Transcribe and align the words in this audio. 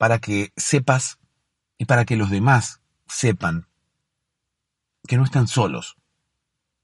para 0.00 0.18
que 0.18 0.50
sepas 0.56 1.18
y 1.76 1.84
para 1.84 2.06
que 2.06 2.16
los 2.16 2.30
demás 2.30 2.80
sepan 3.06 3.68
que 5.06 5.18
no 5.18 5.24
están 5.24 5.46
solos. 5.46 5.98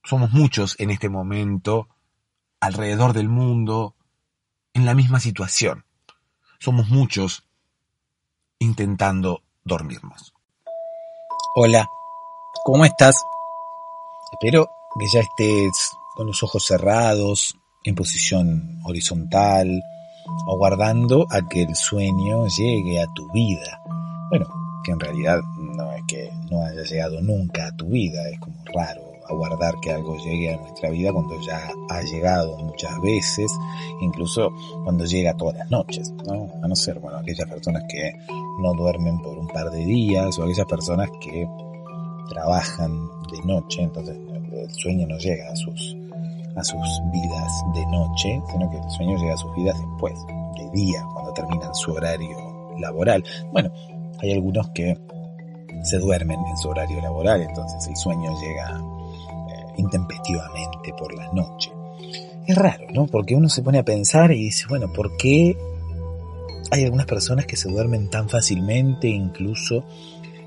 Somos 0.04 0.32
muchos 0.32 0.76
en 0.78 0.90
este 0.90 1.08
momento, 1.08 1.88
alrededor 2.60 3.14
del 3.14 3.30
mundo, 3.30 3.96
en 4.74 4.84
la 4.84 4.92
misma 4.92 5.18
situación. 5.18 5.86
Somos 6.58 6.90
muchos 6.90 7.46
intentando 8.58 9.42
dormirnos. 9.64 10.34
Hola, 11.54 11.88
¿cómo 12.66 12.84
estás? 12.84 13.24
Espero 14.30 14.68
que 14.98 15.06
ya 15.08 15.20
estés 15.20 15.96
con 16.14 16.26
los 16.26 16.42
ojos 16.42 16.66
cerrados, 16.66 17.56
en 17.82 17.94
posición 17.94 18.82
horizontal, 18.84 19.82
aguardando 20.48 21.26
a 21.30 21.46
que 21.48 21.62
el 21.62 21.74
sueño 21.74 22.46
llegue 22.46 23.00
a 23.00 23.06
tu 23.14 23.30
vida. 23.32 23.80
Bueno, 24.30 24.46
que 24.84 24.92
en 24.92 25.00
realidad 25.00 25.40
no 25.56 25.92
es 25.92 26.02
que 26.06 26.30
no 26.50 26.62
haya 26.62 26.82
llegado 26.82 27.20
nunca 27.20 27.68
a 27.68 27.76
tu 27.76 27.86
vida, 27.86 28.28
es 28.30 28.38
como 28.38 28.56
raro 28.74 29.06
aguardar 29.28 29.74
que 29.80 29.92
algo 29.92 30.16
llegue 30.18 30.54
a 30.54 30.56
nuestra 30.56 30.90
vida 30.90 31.12
cuando 31.12 31.40
ya 31.40 31.68
ha 31.90 32.02
llegado 32.02 32.56
muchas 32.58 33.00
veces, 33.00 33.50
incluso 34.00 34.52
cuando 34.84 35.04
llega 35.04 35.36
todas 35.36 35.56
las 35.56 35.70
noches, 35.70 36.12
¿no? 36.26 36.48
A 36.62 36.68
no 36.68 36.76
ser, 36.76 36.98
bueno, 37.00 37.18
aquellas 37.18 37.48
personas 37.48 37.84
que 37.88 38.12
no 38.60 38.72
duermen 38.74 39.20
por 39.20 39.36
un 39.38 39.48
par 39.48 39.70
de 39.70 39.84
días 39.84 40.38
o 40.38 40.44
aquellas 40.44 40.66
personas 40.66 41.10
que 41.20 41.48
trabajan 42.28 43.08
de 43.32 43.42
noche, 43.44 43.82
entonces 43.82 44.16
el 44.52 44.70
sueño 44.70 45.06
no 45.06 45.18
llega 45.18 45.50
a 45.50 45.56
sus 45.56 45.96
a 46.56 46.64
sus 46.64 47.02
vidas 47.12 47.64
de 47.74 47.86
noche, 47.86 48.42
sino 48.50 48.70
que 48.70 48.78
el 48.78 48.90
sueño 48.90 49.16
llega 49.18 49.34
a 49.34 49.38
sus 49.38 49.54
vidas 49.54 49.78
después, 49.78 50.14
de 50.56 50.70
día, 50.70 51.04
cuando 51.12 51.32
terminan 51.32 51.74
su 51.74 51.92
horario 51.92 52.74
laboral. 52.78 53.22
Bueno, 53.52 53.70
hay 54.20 54.32
algunos 54.32 54.70
que 54.70 54.98
se 55.82 55.98
duermen 55.98 56.38
en 56.48 56.56
su 56.56 56.68
horario 56.68 57.00
laboral, 57.00 57.42
entonces 57.42 57.86
el 57.86 57.96
sueño 57.96 58.32
llega 58.40 58.80
eh, 59.50 59.64
intempestivamente 59.76 60.92
por 60.98 61.14
la 61.14 61.30
noche. 61.32 61.70
Es 62.46 62.56
raro, 62.56 62.86
¿no? 62.92 63.06
Porque 63.06 63.34
uno 63.34 63.48
se 63.48 63.62
pone 63.62 63.78
a 63.78 63.84
pensar 63.84 64.32
y 64.32 64.44
dice, 64.44 64.64
bueno, 64.68 64.92
¿por 64.92 65.16
qué 65.16 65.56
hay 66.70 66.84
algunas 66.84 67.06
personas 67.06 67.46
que 67.46 67.56
se 67.56 67.68
duermen 67.68 68.08
tan 68.08 68.28
fácilmente, 68.28 69.08
incluso 69.08 69.84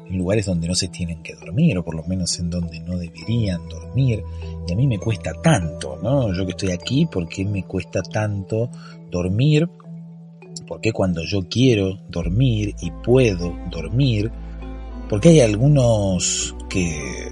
en 0.09 0.17
lugares 0.17 0.45
donde 0.45 0.67
no 0.67 0.75
se 0.75 0.87
tienen 0.87 1.21
que 1.21 1.35
dormir, 1.35 1.77
o 1.77 1.83
por 1.83 1.95
lo 1.95 2.03
menos 2.03 2.37
en 2.39 2.49
donde 2.49 2.79
no 2.79 2.97
deberían 2.97 3.67
dormir. 3.69 4.23
Y 4.67 4.73
a 4.73 4.75
mí 4.75 4.87
me 4.87 4.97
cuesta 4.97 5.33
tanto, 5.33 5.99
¿no? 6.01 6.33
Yo 6.33 6.45
que 6.45 6.51
estoy 6.51 6.71
aquí, 6.71 7.05
¿por 7.05 7.27
qué 7.27 7.45
me 7.45 7.63
cuesta 7.63 8.01
tanto 8.01 8.69
dormir? 9.11 9.69
¿Por 10.67 10.81
qué 10.81 10.91
cuando 10.91 11.23
yo 11.23 11.47
quiero 11.47 11.99
dormir 12.09 12.75
y 12.81 12.91
puedo 12.91 13.55
dormir? 13.71 14.31
Porque 15.09 15.29
hay 15.29 15.41
algunos 15.41 16.55
que 16.69 17.29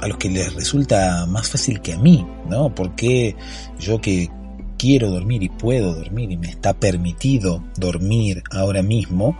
a 0.00 0.08
los 0.08 0.18
que 0.18 0.28
les 0.28 0.54
resulta 0.54 1.26
más 1.26 1.48
fácil 1.48 1.80
que 1.80 1.94
a 1.94 1.98
mí, 1.98 2.26
¿no? 2.48 2.74
Porque 2.74 3.34
yo 3.78 4.00
que 4.00 4.28
quiero 4.76 5.10
dormir 5.10 5.42
y 5.42 5.48
puedo 5.48 5.94
dormir 5.94 6.30
y 6.30 6.36
me 6.36 6.48
está 6.48 6.74
permitido 6.74 7.62
dormir 7.76 8.42
ahora 8.50 8.82
mismo, 8.82 9.38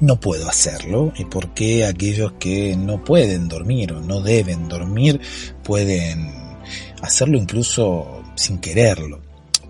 no 0.00 0.20
puedo 0.20 0.48
hacerlo. 0.48 1.12
¿Y 1.16 1.24
por 1.24 1.54
qué 1.54 1.84
aquellos 1.84 2.32
que 2.32 2.76
no 2.76 3.04
pueden 3.04 3.48
dormir 3.48 3.92
o 3.92 4.00
no 4.00 4.20
deben 4.20 4.68
dormir 4.68 5.20
pueden 5.62 6.32
hacerlo 7.02 7.38
incluso 7.38 8.22
sin 8.34 8.58
quererlo? 8.58 9.20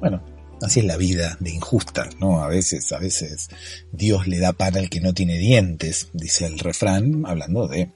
Bueno, 0.00 0.22
así 0.62 0.80
es 0.80 0.86
la 0.86 0.96
vida 0.96 1.36
de 1.40 1.50
injusta, 1.50 2.08
¿no? 2.18 2.42
A 2.42 2.48
veces, 2.48 2.90
a 2.92 2.98
veces 2.98 3.48
Dios 3.92 4.26
le 4.26 4.38
da 4.38 4.52
pan 4.52 4.76
al 4.76 4.88
que 4.88 5.00
no 5.00 5.12
tiene 5.12 5.38
dientes, 5.38 6.08
dice 6.12 6.46
el 6.46 6.58
refrán, 6.58 7.24
hablando 7.26 7.68
de, 7.68 7.90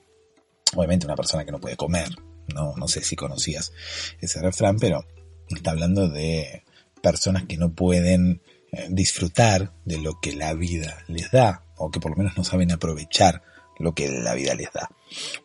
obviamente, 0.74 1.06
una 1.06 1.16
persona 1.16 1.44
que 1.44 1.52
no 1.52 1.60
puede 1.60 1.76
comer. 1.76 2.08
No, 2.54 2.74
no 2.76 2.88
sé 2.88 3.02
si 3.02 3.16
conocías 3.16 3.72
ese 4.20 4.40
refrán, 4.42 4.78
pero 4.78 5.06
está 5.48 5.70
hablando 5.70 6.08
de 6.08 6.62
personas 7.04 7.44
que 7.44 7.58
no 7.58 7.74
pueden 7.74 8.40
eh, 8.72 8.88
disfrutar 8.90 9.72
de 9.84 9.98
lo 9.98 10.18
que 10.20 10.34
la 10.34 10.54
vida 10.54 11.04
les 11.06 11.30
da, 11.30 11.64
o 11.76 11.90
que 11.90 12.00
por 12.00 12.12
lo 12.12 12.16
menos 12.16 12.36
no 12.36 12.42
saben 12.42 12.72
aprovechar 12.72 13.42
lo 13.78 13.94
que 13.94 14.08
la 14.08 14.34
vida 14.34 14.54
les 14.54 14.72
da. 14.72 14.88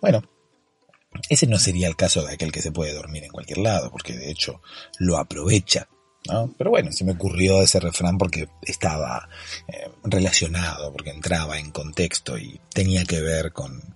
Bueno, 0.02 0.24
ese 1.30 1.48
no 1.48 1.60
sería 1.60 1.88
el 1.88 1.98
caso 1.98 2.26
de 2.26 2.34
aquel 2.34 2.52
que 2.52 2.62
se 2.62 2.72
puede 2.72 2.94
dormir 2.94 3.26
en 3.26 3.32
cualquier 3.32 3.60
lado, 3.60 3.92
porque 3.92 4.14
de 4.14 4.32
hecho 4.32 4.62
lo 4.98 5.18
aprovecha. 5.18 5.90
Pero 6.58 6.70
bueno, 6.70 6.92
se 6.92 7.06
me 7.06 7.14
ocurrió 7.14 7.62
ese 7.62 7.80
refrán 7.80 8.18
porque 8.18 8.48
estaba 8.62 9.30
eh, 9.68 9.90
relacionado, 10.04 10.92
porque 10.92 11.10
entraba 11.12 11.60
en 11.60 11.72
contexto 11.72 12.38
y 12.38 12.60
tenía 12.74 13.04
que 13.06 13.22
ver 13.22 13.52
con, 13.52 13.96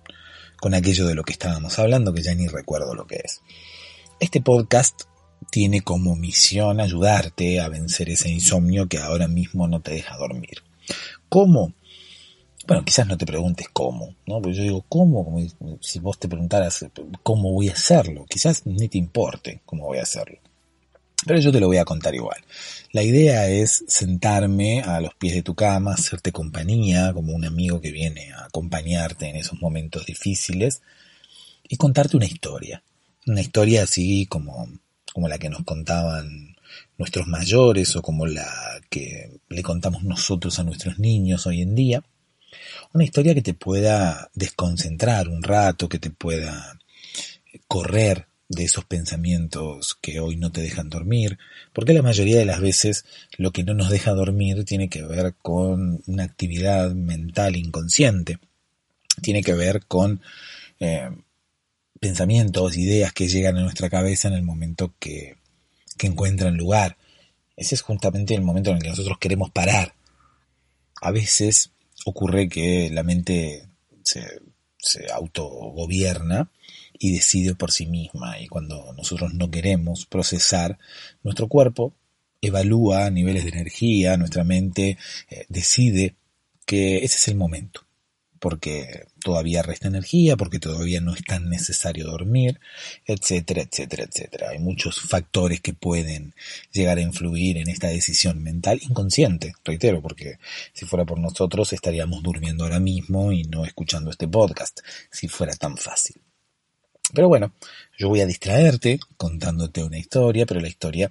con 0.58 0.74
aquello 0.74 1.06
de 1.06 1.14
lo 1.14 1.22
que 1.22 1.32
estábamos 1.32 1.78
hablando, 1.78 2.12
que 2.12 2.22
ya 2.22 2.34
ni 2.34 2.46
recuerdo 2.46 2.94
lo 2.94 3.06
que 3.06 3.20
es. 3.24 3.40
Este 4.20 4.40
podcast 4.40 5.02
tiene 5.50 5.82
como 5.82 6.16
misión 6.16 6.80
ayudarte 6.80 7.60
a 7.60 7.68
vencer 7.68 8.10
ese 8.10 8.30
insomnio 8.30 8.88
que 8.88 8.98
ahora 8.98 9.28
mismo 9.28 9.68
no 9.68 9.80
te 9.80 9.92
deja 9.92 10.16
dormir. 10.16 10.62
¿Cómo? 11.28 11.72
Bueno, 12.66 12.84
quizás 12.84 13.06
no 13.06 13.18
te 13.18 13.26
preguntes 13.26 13.68
cómo, 13.72 14.14
¿no? 14.26 14.40
Porque 14.40 14.56
yo 14.56 14.62
digo, 14.62 14.84
¿cómo? 14.88 15.24
Como 15.24 15.46
si 15.80 15.98
vos 15.98 16.18
te 16.18 16.28
preguntaras 16.28 16.86
cómo 17.22 17.52
voy 17.52 17.68
a 17.68 17.72
hacerlo. 17.72 18.24
Quizás 18.26 18.64
ni 18.64 18.88
te 18.88 18.98
importe 18.98 19.60
cómo 19.66 19.86
voy 19.86 19.98
a 19.98 20.02
hacerlo. 20.02 20.38
Pero 21.26 21.38
yo 21.40 21.52
te 21.52 21.60
lo 21.60 21.66
voy 21.66 21.78
a 21.78 21.84
contar 21.84 22.14
igual. 22.14 22.38
La 22.92 23.02
idea 23.02 23.48
es 23.48 23.84
sentarme 23.88 24.82
a 24.82 25.00
los 25.00 25.14
pies 25.14 25.34
de 25.34 25.42
tu 25.42 25.54
cama, 25.54 25.94
hacerte 25.94 26.32
compañía, 26.32 27.12
como 27.12 27.34
un 27.34 27.44
amigo 27.44 27.80
que 27.80 27.90
viene 27.90 28.32
a 28.32 28.44
acompañarte 28.46 29.28
en 29.28 29.36
esos 29.36 29.60
momentos 29.60 30.06
difíciles, 30.06 30.82
y 31.66 31.76
contarte 31.76 32.16
una 32.16 32.26
historia. 32.26 32.82
Una 33.26 33.40
historia 33.40 33.84
así 33.84 34.26
como, 34.26 34.68
como 35.14 35.28
la 35.28 35.38
que 35.38 35.48
nos 35.48 35.62
contaban 35.62 36.56
nuestros 36.98 37.28
mayores 37.28 37.94
o 37.94 38.02
como 38.02 38.26
la 38.26 38.50
que 38.90 39.30
le 39.48 39.62
contamos 39.62 40.02
nosotros 40.02 40.58
a 40.58 40.64
nuestros 40.64 40.98
niños 40.98 41.46
hoy 41.46 41.62
en 41.62 41.76
día. 41.76 42.02
Una 42.92 43.04
historia 43.04 43.32
que 43.32 43.40
te 43.40 43.54
pueda 43.54 44.28
desconcentrar 44.34 45.28
un 45.28 45.44
rato, 45.44 45.88
que 45.88 46.00
te 46.00 46.10
pueda 46.10 46.78
correr 47.68 48.26
de 48.48 48.64
esos 48.64 48.84
pensamientos 48.84 49.96
que 50.00 50.18
hoy 50.18 50.36
no 50.36 50.50
te 50.50 50.62
dejan 50.62 50.90
dormir, 50.90 51.38
porque 51.72 51.94
la 51.94 52.02
mayoría 52.02 52.38
de 52.38 52.44
las 52.44 52.60
veces 52.60 53.04
lo 53.38 53.52
que 53.52 53.62
no 53.62 53.72
nos 53.74 53.90
deja 53.90 54.10
dormir 54.14 54.64
tiene 54.64 54.88
que 54.88 55.02
ver 55.02 55.34
con 55.40 56.02
una 56.06 56.24
actividad 56.24 56.90
mental 56.90 57.54
inconsciente, 57.54 58.40
tiene 59.22 59.44
que 59.44 59.54
ver 59.54 59.86
con 59.86 60.20
eh, 60.80 61.08
pensamientos, 62.04 62.76
ideas 62.76 63.14
que 63.14 63.28
llegan 63.28 63.56
a 63.56 63.62
nuestra 63.62 63.88
cabeza 63.88 64.28
en 64.28 64.34
el 64.34 64.42
momento 64.42 64.92
que, 64.98 65.36
que 65.96 66.06
encuentran 66.06 66.58
lugar. 66.58 66.98
Ese 67.56 67.74
es 67.74 67.80
justamente 67.80 68.34
el 68.34 68.42
momento 68.42 68.68
en 68.68 68.76
el 68.76 68.82
que 68.82 68.90
nosotros 68.90 69.16
queremos 69.18 69.50
parar. 69.50 69.94
A 71.00 71.10
veces 71.12 71.70
ocurre 72.04 72.50
que 72.50 72.90
la 72.92 73.04
mente 73.04 73.66
se, 74.02 74.42
se 74.76 75.10
autogobierna 75.10 76.50
y 76.98 77.10
decide 77.10 77.54
por 77.54 77.72
sí 77.72 77.86
misma. 77.86 78.38
Y 78.38 78.48
cuando 78.48 78.92
nosotros 78.92 79.32
no 79.32 79.50
queremos 79.50 80.04
procesar, 80.04 80.78
nuestro 81.22 81.48
cuerpo 81.48 81.94
evalúa 82.42 83.08
niveles 83.08 83.44
de 83.44 83.50
energía, 83.50 84.18
nuestra 84.18 84.44
mente 84.44 84.98
eh, 85.30 85.46
decide 85.48 86.16
que 86.66 86.98
ese 86.98 87.16
es 87.16 87.28
el 87.28 87.36
momento, 87.36 87.86
porque 88.44 89.06
todavía 89.20 89.62
resta 89.62 89.88
energía, 89.88 90.36
porque 90.36 90.58
todavía 90.58 91.00
no 91.00 91.14
es 91.14 91.24
tan 91.24 91.48
necesario 91.48 92.04
dormir, 92.04 92.60
etcétera, 93.06 93.62
etcétera, 93.62 94.04
etcétera. 94.04 94.50
Hay 94.50 94.58
muchos 94.58 95.00
factores 95.00 95.62
que 95.62 95.72
pueden 95.72 96.34
llegar 96.70 96.98
a 96.98 97.00
influir 97.00 97.56
en 97.56 97.70
esta 97.70 97.86
decisión 97.86 98.42
mental 98.42 98.80
inconsciente, 98.82 99.54
reitero, 99.64 100.02
porque 100.02 100.36
si 100.74 100.84
fuera 100.84 101.06
por 101.06 101.18
nosotros 101.18 101.72
estaríamos 101.72 102.22
durmiendo 102.22 102.64
ahora 102.64 102.80
mismo 102.80 103.32
y 103.32 103.44
no 103.44 103.64
escuchando 103.64 104.10
este 104.10 104.28
podcast, 104.28 104.80
si 105.10 105.26
fuera 105.26 105.56
tan 105.56 105.78
fácil. 105.78 106.20
Pero 107.14 107.28
bueno, 107.28 107.54
yo 107.96 108.10
voy 108.10 108.20
a 108.20 108.26
distraerte 108.26 109.00
contándote 109.16 109.82
una 109.82 109.96
historia, 109.96 110.44
pero 110.44 110.60
la 110.60 110.68
historia 110.68 111.10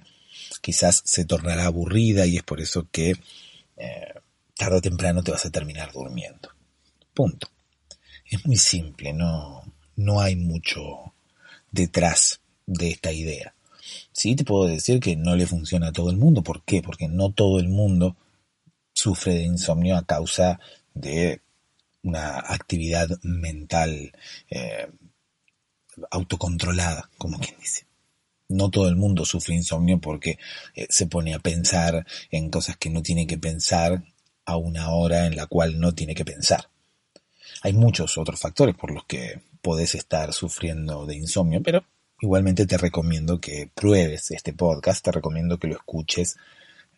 quizás 0.60 1.02
se 1.04 1.24
tornará 1.24 1.64
aburrida 1.64 2.26
y 2.26 2.36
es 2.36 2.44
por 2.44 2.60
eso 2.60 2.86
que 2.92 3.16
eh, 3.76 4.14
tarde 4.56 4.76
o 4.76 4.80
temprano 4.80 5.24
te 5.24 5.32
vas 5.32 5.44
a 5.44 5.50
terminar 5.50 5.90
durmiendo. 5.90 6.53
Punto. 7.14 7.48
Es 8.28 8.44
muy 8.44 8.56
simple, 8.56 9.12
no, 9.12 9.62
no 9.96 10.20
hay 10.20 10.34
mucho 10.34 11.14
detrás 11.70 12.40
de 12.66 12.90
esta 12.90 13.12
idea. 13.12 13.54
Sí 14.12 14.34
te 14.34 14.44
puedo 14.44 14.64
decir 14.64 15.00
que 15.00 15.14
no 15.14 15.36
le 15.36 15.46
funciona 15.46 15.88
a 15.88 15.92
todo 15.92 16.10
el 16.10 16.16
mundo. 16.16 16.42
¿Por 16.42 16.62
qué? 16.64 16.82
Porque 16.82 17.08
no 17.08 17.30
todo 17.30 17.60
el 17.60 17.68
mundo 17.68 18.16
sufre 18.92 19.34
de 19.34 19.42
insomnio 19.44 19.96
a 19.96 20.06
causa 20.06 20.58
de 20.94 21.40
una 22.02 22.38
actividad 22.38 23.08
mental 23.22 24.12
eh, 24.50 24.88
autocontrolada, 26.10 27.10
como 27.18 27.38
quien 27.38 27.58
dice. 27.58 27.86
No 28.48 28.70
todo 28.70 28.88
el 28.88 28.96
mundo 28.96 29.24
sufre 29.24 29.54
insomnio 29.54 30.00
porque 30.00 30.38
eh, 30.74 30.86
se 30.90 31.06
pone 31.06 31.34
a 31.34 31.38
pensar 31.38 32.06
en 32.30 32.50
cosas 32.50 32.76
que 32.76 32.90
no 32.90 33.02
tiene 33.02 33.26
que 33.26 33.38
pensar 33.38 34.04
a 34.44 34.56
una 34.56 34.90
hora 34.90 35.26
en 35.26 35.36
la 35.36 35.46
cual 35.46 35.80
no 35.80 35.94
tiene 35.94 36.14
que 36.14 36.24
pensar. 36.24 36.68
Hay 37.64 37.72
muchos 37.72 38.18
otros 38.18 38.38
factores 38.38 38.74
por 38.74 38.90
los 38.90 39.06
que 39.06 39.40
podés 39.62 39.94
estar 39.94 40.34
sufriendo 40.34 41.06
de 41.06 41.16
insomnio, 41.16 41.62
pero 41.62 41.82
igualmente 42.20 42.66
te 42.66 42.76
recomiendo 42.76 43.40
que 43.40 43.70
pruebes 43.74 44.30
este 44.32 44.52
podcast, 44.52 45.02
te 45.02 45.12
recomiendo 45.12 45.58
que 45.58 45.68
lo 45.68 45.76
escuches 45.76 46.36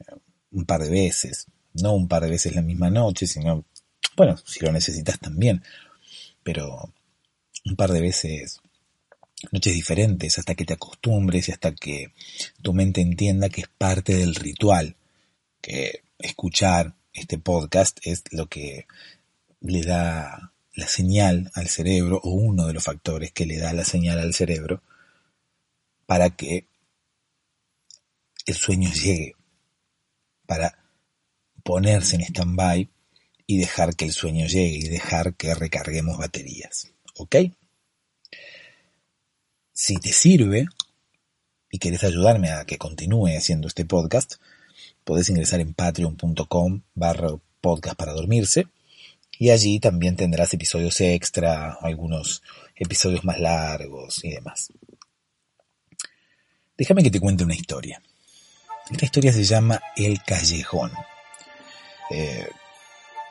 eh, 0.01 0.17
un 0.51 0.65
par 0.65 0.83
de 0.83 0.91
veces, 0.91 1.47
no 1.75 1.93
un 1.93 2.09
par 2.09 2.25
de 2.25 2.31
veces 2.31 2.57
la 2.57 2.63
misma 2.63 2.91
noche, 2.91 3.29
sino, 3.29 3.65
bueno, 4.17 4.37
si 4.45 4.59
lo 4.59 4.73
necesitas 4.73 5.21
también, 5.21 5.63
pero 6.43 6.93
un 7.65 7.77
par 7.77 7.93
de 7.93 8.01
veces 8.01 8.61
noches 9.53 9.73
diferentes 9.73 10.37
hasta 10.37 10.57
que 10.57 10.65
te 10.65 10.75
acostumbres 10.75 11.49
y 11.49 11.53
hasta 11.53 11.77
que 11.77 12.13
tu 12.61 12.73
mente 12.73 13.03
entienda 13.03 13.51
que 13.51 13.61
es 13.61 13.69
parte 13.69 14.17
del 14.17 14.35
ritual, 14.35 14.97
que 15.61 16.03
escuchar 16.19 16.95
este 17.13 17.39
podcast 17.39 18.01
es 18.03 18.25
lo 18.33 18.49
que 18.49 18.89
le 19.61 19.83
da 19.83 20.53
la 20.77 20.87
señal 20.87 21.51
al 21.55 21.69
cerebro 21.69 22.21
o 22.23 22.31
uno 22.31 22.67
de 22.67 22.75
los 22.75 22.85
factores 22.85 23.33
que 23.33 23.47
le 23.47 23.59
da 23.59 23.73
la 23.73 23.85
señal 23.85 24.19
al 24.19 24.35
cerebro 24.35 24.83
para 26.05 26.31
que 26.31 26.69
el 28.45 28.55
sueño 28.55 28.91
llegue, 28.93 29.35
para 30.47 30.79
ponerse 31.65 32.17
en 32.17 32.23
stand-by 32.23 32.89
y 33.47 33.59
dejar 33.59 33.97
que 33.97 34.05
el 34.05 34.13
sueño 34.13 34.47
llegue 34.47 34.77
y 34.77 34.89
dejar 34.89 35.35
que 35.35 35.55
recarguemos 35.55 36.19
baterías. 36.19 36.93
¿Ok? 37.17 37.37
Si 39.73 39.97
te 39.97 40.13
sirve 40.13 40.67
y 41.71 41.79
quieres 41.79 42.05
ayudarme 42.05 42.51
a 42.51 42.67
que 42.67 42.79
continúe 42.79 43.37
haciendo 43.37 43.67
este 43.67 43.87
podcast, 43.87 44.35
podés 45.05 45.31
ingresar 45.31 45.61
en 45.61 45.73
patreon.com 45.73 46.83
barra 46.95 47.31
podcast 47.61 47.97
para 47.97 48.13
dormirse 48.13 48.69
y 49.39 49.51
allí 49.51 49.81
también 49.81 50.17
tendrás 50.17 50.53
episodios 50.55 51.01
extra, 51.01 51.79
algunos 51.81 52.43
episodios 52.75 53.25
más 53.25 53.39
largos 53.39 54.25
y 54.25 54.31
demás. 54.31 54.73
Déjame 56.77 57.03
que 57.03 57.11
te 57.11 57.21
cuente 57.21 57.45
una 57.45 57.55
historia. 57.55 58.03
Esta 58.91 59.05
historia 59.05 59.33
se 59.33 59.45
llama 59.45 59.81
El 59.97 60.23
Callejón. 60.23 60.93
Eh, 62.11 62.47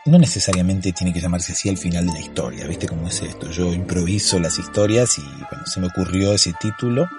no 0.06 0.20
necesariamente 0.20 0.92
tiene 0.92 1.14
que 1.14 1.22
llamarse 1.22 1.54
así 1.54 1.70
al 1.70 1.78
final 1.78 2.06
de 2.06 2.14
la 2.14 2.20
historia, 2.20 2.68
¿viste 2.68 2.88
cómo 2.88 3.08
es 3.08 3.22
esto? 3.22 3.50
Yo 3.50 3.74
improviso 3.74 4.40
las 4.40 4.60
historias 4.60 5.18
y 5.18 5.24
bueno, 5.24 5.66
se 5.66 5.80
me 5.80 5.88
ocurrió 5.88 6.34
ese 6.34 6.54
título, 6.60 7.10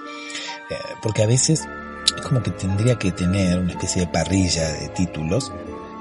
eh, 0.71 0.77
porque 1.03 1.25
a 1.25 1.27
veces 1.27 1.67
es 2.15 2.23
como 2.23 2.43
que 2.43 2.53
tendría 2.53 2.97
que 2.97 3.11
tener 3.11 3.59
una 3.59 3.73
especie 3.73 4.03
de 4.03 4.09
parrilla 4.09 4.69
de 4.69 4.89
títulos. 4.91 5.53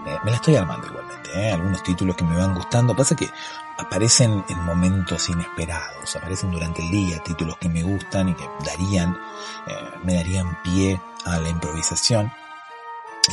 Eh, 0.08 0.16
me 0.24 0.32
la 0.32 0.38
estoy 0.38 0.56
armando 0.56 0.95
¿eh? 1.36 1.52
algunos 1.52 1.84
títulos 1.84 2.16
que 2.16 2.24
me 2.24 2.38
van 2.38 2.56
gustando. 2.56 2.96
Pasa 2.96 3.16
que 3.16 3.30
aparecen 3.78 4.44
en 4.50 4.60
momentos 4.64 5.30
inesperados, 5.30 6.16
aparecen 6.16 6.52
durante 6.52 6.82
el 6.82 6.92
día 6.92 7.24
títulos 7.24 7.58
que 7.58 7.70
me 7.70 7.84
gustan 7.84 8.30
y 8.30 8.34
que 8.34 8.48
darían, 8.66 9.18
me 10.04 10.16
darían 10.16 10.58
pie 10.64 11.00
a 11.26 11.40
la 11.40 11.50
improvisación. 11.50 12.32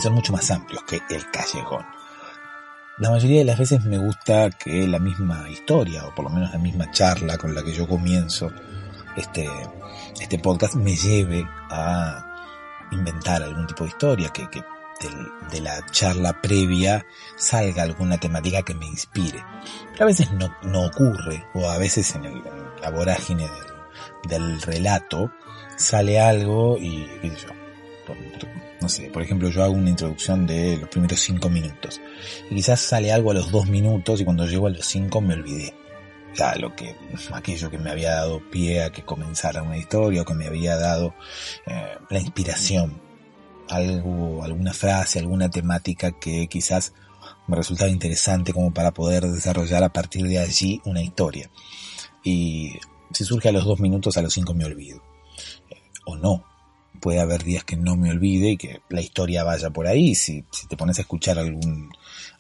son 0.02 0.14
mucho 0.14 0.32
más 0.32 0.50
amplios 0.50 0.82
que 0.85 1.00
el 1.11 1.30
callejón. 1.30 1.85
La 2.99 3.11
mayoría 3.11 3.38
de 3.38 3.47
las 3.47 3.59
veces 3.59 3.85
me 3.85 3.97
gusta 3.97 4.50
que 4.50 4.87
la 4.87 4.99
misma 4.99 5.49
historia, 5.49 6.06
o 6.06 6.14
por 6.14 6.25
lo 6.26 6.30
menos 6.30 6.52
la 6.52 6.59
misma 6.59 6.90
charla 6.90 7.38
con 7.38 7.54
la 7.54 7.62
que 7.62 7.73
yo 7.73 7.88
comienzo 7.88 8.52
este, 9.16 9.49
este 10.21 10.38
podcast, 10.38 10.75
me 10.75 10.94
lleve 10.94 11.44
a 11.71 12.87
inventar 12.90 13.42
algún 13.42 13.66
tipo 13.66 13.85
de 13.85 13.90
historia, 13.90 14.28
que, 14.28 14.49
que 14.50 14.62
de, 15.02 15.61
la 15.61 15.85
charla 15.90 16.40
previa 16.40 17.06
salga 17.37 17.82
alguna 17.82 18.18
temática 18.18 18.62
que 18.62 18.75
me 18.75 18.87
inspire. 18.87 19.44
Pero 19.92 20.04
a 20.04 20.06
veces 20.06 20.32
no, 20.32 20.54
no 20.62 20.87
ocurre, 20.87 21.44
o 21.54 21.68
a 21.68 21.78
veces 21.78 22.14
en, 22.14 22.25
el, 22.25 22.42
la 22.80 22.90
vorágine 22.90 23.49
del, 24.28 24.61
relato 24.62 25.32
sale 25.76 26.21
algo 26.21 26.78
y, 26.78 27.09
y 27.23 27.30
yo, 27.30 27.49
no 28.80 28.88
sé, 28.88 29.11
por 29.11 29.23
ejemplo, 29.23 29.49
yo 29.49 29.62
hago 29.62 29.75
una 29.75 29.90
introducción 29.90 30.47
de 30.47 30.76
los 30.76 30.88
primeros 30.88 31.21
cinco 31.21 31.49
minutos. 31.49 32.00
Y 32.50 32.56
quizás 32.56 32.80
sale 32.80 33.12
algo 33.12 33.30
a 33.30 33.35
los 33.35 33.50
dos 33.50 33.66
minutos 33.68 34.21
y 34.21 34.25
cuando 34.25 34.47
llego 34.47 34.66
a 34.66 34.71
los 34.71 34.85
cinco 34.85 35.21
me 35.21 35.35
olvidé. 35.35 35.75
Ya 36.35 36.54
lo 36.56 36.75
que, 36.75 36.97
aquello 37.32 37.71
que 37.71 37.78
me 37.78 37.90
había 37.90 38.14
dado 38.14 38.40
pie 38.50 38.82
a 38.82 38.90
que 38.90 39.02
comenzara 39.02 39.62
una 39.62 39.76
historia 39.76 40.23
o 40.23 40.25
que 40.25 40.35
me 40.35 40.47
había 40.47 40.76
dado 40.76 41.14
eh, 41.66 41.97
la 42.11 42.18
inspiración. 42.18 43.12
Algo, 43.69 44.42
alguna 44.45 44.73
frase, 44.73 45.19
alguna 45.19 45.50
temática 45.50 46.12
que 46.12 46.47
quizás 46.49 46.92
me 47.47 47.57
resultaba 47.57 47.90
interesante 47.90 48.52
como 48.52 48.73
para 48.73 48.92
poder 48.92 49.26
desarrollar 49.26 49.85
a 49.85 49.92
partir 49.92 50.26
de 50.26 50.38
allí 50.38 50.81
una 50.85 51.02
historia. 51.02 51.50
y 52.25 52.73
si 53.12 53.25
surge 53.25 53.49
a 53.49 53.52
los 53.52 53.64
dos 53.64 53.81
minutos, 53.81 54.16
a 54.16 54.23
los 54.23 54.33
cinco 54.33 54.54
me 54.54 54.64
olvido. 54.64 55.02
Eh, 55.71 55.76
o 56.07 56.16
no. 56.16 56.45
Puede 57.00 57.21
haber 57.21 57.42
días 57.42 57.64
que 57.64 57.76
no 57.76 57.97
me 57.97 58.11
olvide 58.11 58.50
y 58.50 58.57
que 58.57 58.81
la 58.88 59.00
historia 59.00 59.42
vaya 59.42 59.71
por 59.71 59.87
ahí. 59.87 60.14
Si, 60.14 60.45
si 60.52 60.69
te 60.69 60.76
pones 60.76 60.99
a 60.99 61.02
escuchar 61.02 61.38
algún, 61.38 61.90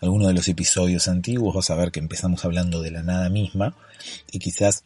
alguno 0.00 0.28
de 0.28 0.34
los 0.34 0.46
episodios 0.46 1.08
antiguos, 1.08 1.54
vas 1.54 1.70
a 1.70 1.74
ver 1.74 1.90
que 1.90 1.98
empezamos 1.98 2.44
hablando 2.44 2.80
de 2.80 2.92
la 2.92 3.02
nada 3.02 3.28
misma 3.28 3.74
y 4.30 4.38
quizás 4.38 4.84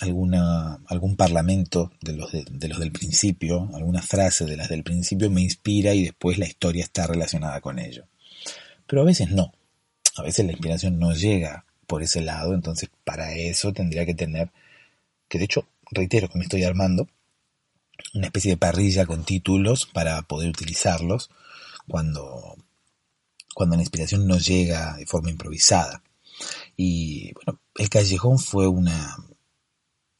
alguna, 0.00 0.78
algún 0.86 1.16
parlamento 1.16 1.92
de 2.00 2.12
los, 2.14 2.30
de, 2.32 2.68
los 2.68 2.78
del 2.78 2.92
principio, 2.92 3.68
alguna 3.74 4.02
frase 4.02 4.44
de 4.44 4.56
las 4.56 4.68
del 4.68 4.84
principio 4.84 5.30
me 5.30 5.40
inspira 5.40 5.94
y 5.94 6.04
después 6.04 6.38
la 6.38 6.46
historia 6.46 6.84
está 6.84 7.06
relacionada 7.06 7.60
con 7.60 7.78
ello. 7.78 8.06
Pero 8.86 9.02
a 9.02 9.04
veces 9.04 9.30
no. 9.30 9.52
A 10.16 10.22
veces 10.22 10.46
la 10.46 10.52
inspiración 10.52 10.98
no 10.98 11.12
llega 11.12 11.64
por 11.86 12.02
ese 12.02 12.20
lado, 12.20 12.54
entonces 12.54 12.90
para 13.04 13.34
eso 13.34 13.72
tendría 13.72 14.04
que 14.06 14.14
tener, 14.14 14.50
que 15.28 15.38
de 15.38 15.44
hecho, 15.44 15.66
reitero 15.90 16.28
que 16.28 16.38
me 16.38 16.44
estoy 16.44 16.64
armando, 16.64 17.08
una 18.14 18.26
especie 18.26 18.52
de 18.52 18.56
parrilla 18.56 19.06
con 19.06 19.24
títulos 19.24 19.86
para 19.86 20.22
poder 20.22 20.48
utilizarlos 20.48 21.30
cuando, 21.88 22.56
cuando 23.54 23.76
la 23.76 23.82
inspiración 23.82 24.26
no 24.26 24.38
llega 24.38 24.96
de 24.96 25.06
forma 25.06 25.30
improvisada. 25.30 26.02
Y 26.76 27.32
bueno, 27.34 27.60
el 27.76 27.88
callejón 27.88 28.38
fue 28.38 28.68
una, 28.68 29.16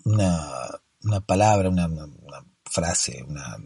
una, 0.08 1.20
palabra, 1.26 1.68
una, 1.68 1.88
frase, 2.64 3.22
una, 3.26 3.58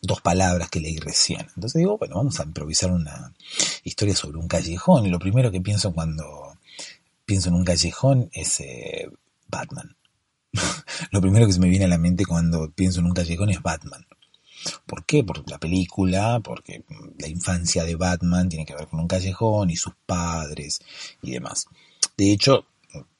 dos 0.00 0.20
palabras 0.20 0.70
que 0.70 0.80
leí 0.80 0.98
recién. 0.98 1.40
Entonces 1.54 1.74
digo, 1.74 1.98
bueno, 1.98 2.16
vamos 2.16 2.40
a 2.40 2.44
improvisar 2.44 2.90
una 2.90 3.34
historia 3.84 4.14
sobre 4.14 4.38
un 4.38 4.48
callejón. 4.48 5.06
Y 5.06 5.10
lo 5.10 5.18
primero 5.18 5.50
que 5.50 5.60
pienso 5.60 5.92
cuando 5.92 6.58
pienso 7.24 7.48
en 7.48 7.56
un 7.56 7.64
callejón 7.64 8.30
es 8.32 8.60
eh, 8.60 9.10
Batman. 9.48 9.96
lo 11.10 11.20
primero 11.20 11.46
que 11.46 11.52
se 11.52 11.60
me 11.60 11.68
viene 11.68 11.84
a 11.84 11.88
la 11.88 11.98
mente 11.98 12.24
cuando 12.24 12.70
pienso 12.70 13.00
en 13.00 13.06
un 13.06 13.14
callejón 13.14 13.50
es 13.50 13.62
Batman. 13.62 14.06
¿Por 14.86 15.04
qué? 15.04 15.22
Por 15.22 15.48
la 15.48 15.58
película, 15.58 16.40
porque 16.40 16.84
la 17.18 17.28
infancia 17.28 17.84
de 17.84 17.94
Batman 17.94 18.48
tiene 18.48 18.66
que 18.66 18.74
ver 18.74 18.88
con 18.88 18.98
un 19.00 19.06
callejón 19.06 19.70
y 19.70 19.76
sus 19.76 19.94
padres 20.04 20.80
y 21.22 21.30
demás. 21.30 21.66
De 22.16 22.32
hecho, 22.32 22.66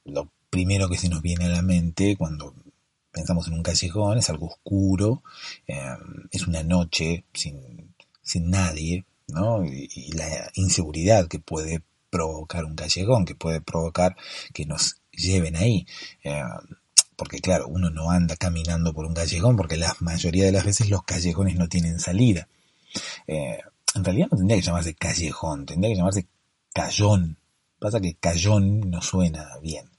lo 0.04 0.28
primero 0.50 0.88
que 0.88 0.98
se 0.98 1.08
nos 1.08 1.22
viene 1.22 1.46
a 1.46 1.48
la 1.48 1.62
mente 1.62 2.16
cuando 2.16 2.54
pensamos 3.10 3.48
en 3.48 3.54
un 3.54 3.62
callejón 3.62 4.18
es 4.18 4.30
algo 4.30 4.46
oscuro, 4.46 5.22
eh, 5.66 5.96
es 6.30 6.46
una 6.46 6.62
noche 6.62 7.24
sin, 7.32 7.94
sin 8.22 8.50
nadie, 8.50 9.04
¿no? 9.28 9.64
Y, 9.64 10.12
la 10.12 10.50
inseguridad 10.54 11.28
que 11.28 11.38
puede 11.38 11.82
provocar 12.10 12.64
un 12.64 12.74
callejón, 12.74 13.24
que 13.24 13.34
puede 13.34 13.60
provocar 13.60 14.16
que 14.52 14.66
nos 14.66 14.96
lleven 15.12 15.56
ahí. 15.56 15.86
Eh, 16.24 16.42
porque 17.16 17.40
claro, 17.40 17.66
uno 17.68 17.90
no 17.90 18.10
anda 18.10 18.36
caminando 18.36 18.94
por 18.94 19.04
un 19.04 19.14
callejón 19.14 19.56
porque 19.56 19.76
la 19.76 19.96
mayoría 20.00 20.44
de 20.44 20.52
las 20.52 20.64
veces 20.64 20.88
los 20.88 21.02
callejones 21.02 21.56
no 21.56 21.68
tienen 21.68 21.98
salida. 21.98 22.48
Eh, 23.26 23.58
en 23.94 24.04
realidad 24.04 24.28
no 24.30 24.38
tendría 24.38 24.58
que 24.58 24.66
llamarse 24.66 24.94
callejón, 24.94 25.66
tendría 25.66 25.92
que 25.92 25.96
llamarse 25.96 26.26
callón. 26.72 27.36
Pasa 27.78 28.00
que 28.00 28.14
callón 28.14 28.90
no 28.90 29.02
suena 29.02 29.58
bien. 29.60 29.97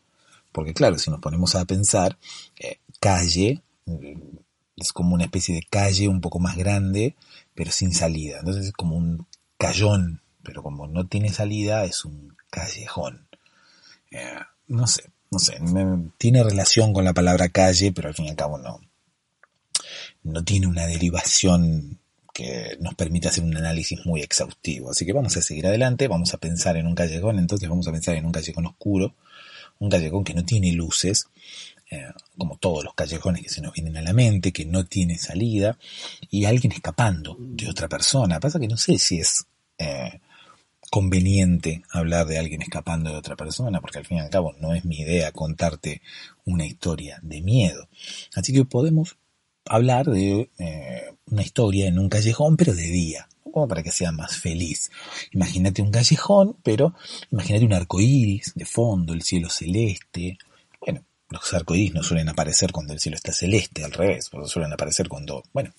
Porque 0.51 0.73
claro, 0.73 0.97
si 0.97 1.11
nos 1.11 1.19
ponemos 1.19 1.55
a 1.55 1.65
pensar, 1.65 2.17
eh, 2.59 2.79
calle 2.99 3.61
mm, 3.85 4.37
es 4.77 4.93
como 4.93 5.15
una 5.15 5.25
especie 5.25 5.55
de 5.55 5.63
calle 5.69 6.07
un 6.07 6.21
poco 6.21 6.39
más 6.39 6.57
grande, 6.57 7.15
pero 7.53 7.71
sin 7.71 7.93
salida. 7.93 8.39
Entonces 8.39 8.67
es 8.67 8.73
como 8.73 8.95
un 8.95 9.27
callón, 9.57 10.21
pero 10.43 10.63
como 10.63 10.87
no 10.87 11.07
tiene 11.07 11.29
salida, 11.29 11.83
es 11.85 12.05
un 12.05 12.35
callejón. 12.49 13.27
Eh, 14.11 14.39
no 14.67 14.87
sé, 14.87 15.03
no 15.31 15.39
sé, 15.39 15.59
tiene 16.17 16.43
relación 16.43 16.93
con 16.93 17.05
la 17.05 17.13
palabra 17.13 17.49
calle, 17.49 17.91
pero 17.91 18.07
al 18.07 18.15
fin 18.15 18.25
y 18.25 18.29
al 18.29 18.35
cabo 18.35 18.57
no. 18.57 18.79
No 20.23 20.43
tiene 20.43 20.67
una 20.67 20.85
derivación 20.87 21.99
que 22.33 22.77
nos 22.79 22.95
permita 22.95 23.29
hacer 23.29 23.43
un 23.43 23.55
análisis 23.57 23.99
muy 24.05 24.21
exhaustivo. 24.21 24.91
Así 24.91 25.05
que 25.05 25.13
vamos 25.13 25.35
a 25.35 25.41
seguir 25.41 25.67
adelante, 25.67 26.07
vamos 26.07 26.33
a 26.33 26.37
pensar 26.37 26.77
en 26.77 26.87
un 26.87 26.95
callejón, 26.95 27.37
entonces 27.37 27.67
vamos 27.67 27.87
a 27.87 27.91
pensar 27.91 28.15
en 28.15 28.25
un 28.25 28.31
callejón 28.31 28.65
oscuro, 28.65 29.13
un 29.79 29.89
callejón 29.89 30.23
que 30.23 30.33
no 30.33 30.45
tiene 30.45 30.71
luces, 30.73 31.27
eh, 31.89 32.11
como 32.37 32.57
todos 32.57 32.83
los 32.83 32.93
callejones 32.93 33.41
que 33.41 33.49
se 33.49 33.61
nos 33.61 33.73
vienen 33.73 33.97
a 33.97 34.01
la 34.01 34.13
mente, 34.13 34.51
que 34.51 34.65
no 34.65 34.85
tiene 34.85 35.17
salida, 35.17 35.77
y 36.29 36.45
alguien 36.45 36.71
escapando 36.71 37.35
de 37.39 37.67
otra 37.69 37.87
persona. 37.87 38.39
Pasa 38.39 38.59
que 38.59 38.67
no 38.67 38.77
sé 38.77 38.97
si 38.97 39.19
es 39.19 39.45
eh, 39.77 40.19
conveniente 40.89 41.83
hablar 41.91 42.27
de 42.27 42.37
alguien 42.37 42.61
escapando 42.61 43.11
de 43.11 43.17
otra 43.17 43.35
persona, 43.35 43.81
porque 43.81 43.99
al 43.99 44.05
fin 44.05 44.17
y 44.17 44.21
al 44.21 44.29
cabo 44.29 44.53
no 44.59 44.73
es 44.73 44.85
mi 44.85 44.99
idea 44.99 45.31
contarte 45.31 46.01
una 46.45 46.65
historia 46.65 47.19
de 47.21 47.41
miedo. 47.41 47.87
Así 48.35 48.53
que 48.53 48.65
podemos 48.65 49.17
hablar 49.69 50.07
de 50.07 50.49
eh, 50.57 51.13
una 51.27 51.41
historia 51.41 51.87
en 51.87 51.99
un 51.99 52.09
callejón, 52.09 52.57
pero 52.57 52.73
de 52.73 52.87
día 52.87 53.29
como 53.51 53.67
para 53.67 53.83
que 53.83 53.91
sea 53.91 54.11
más 54.11 54.37
feliz. 54.37 54.91
Imagínate 55.31 55.81
un 55.81 55.91
callejón, 55.91 56.57
pero 56.63 56.93
imagínate 57.31 57.65
un 57.65 57.73
arco 57.73 57.99
iris 57.99 58.53
de 58.55 58.65
fondo, 58.65 59.13
el 59.13 59.23
cielo 59.23 59.49
celeste. 59.49 60.37
Bueno, 60.79 61.03
los 61.29 61.53
arcoíris 61.53 61.93
no 61.93 62.03
suelen 62.03 62.29
aparecer 62.29 62.71
cuando 62.71 62.93
el 62.93 62.99
cielo 62.99 63.15
está 63.15 63.33
celeste, 63.33 63.83
al 63.83 63.91
revés, 63.91 64.29
pero 64.29 64.47
suelen 64.47 64.73
aparecer 64.73 65.07
cuando, 65.07 65.43
bueno, 65.53 65.71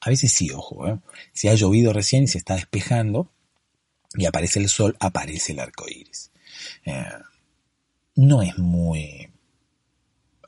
a 0.00 0.10
veces 0.10 0.32
sí, 0.32 0.50
ojo, 0.50 0.88
¿eh? 0.88 0.98
si 1.32 1.48
ha 1.48 1.54
llovido 1.54 1.92
recién 1.92 2.24
y 2.24 2.28
se 2.28 2.38
está 2.38 2.54
despejando 2.54 3.30
y 4.14 4.24
aparece 4.24 4.58
el 4.58 4.68
sol, 4.68 4.96
aparece 4.98 5.52
el 5.52 5.60
arco 5.60 5.86
iris. 5.88 6.30
Eh, 6.84 7.04
no 8.16 8.42
es 8.42 8.58
muy 8.58 9.30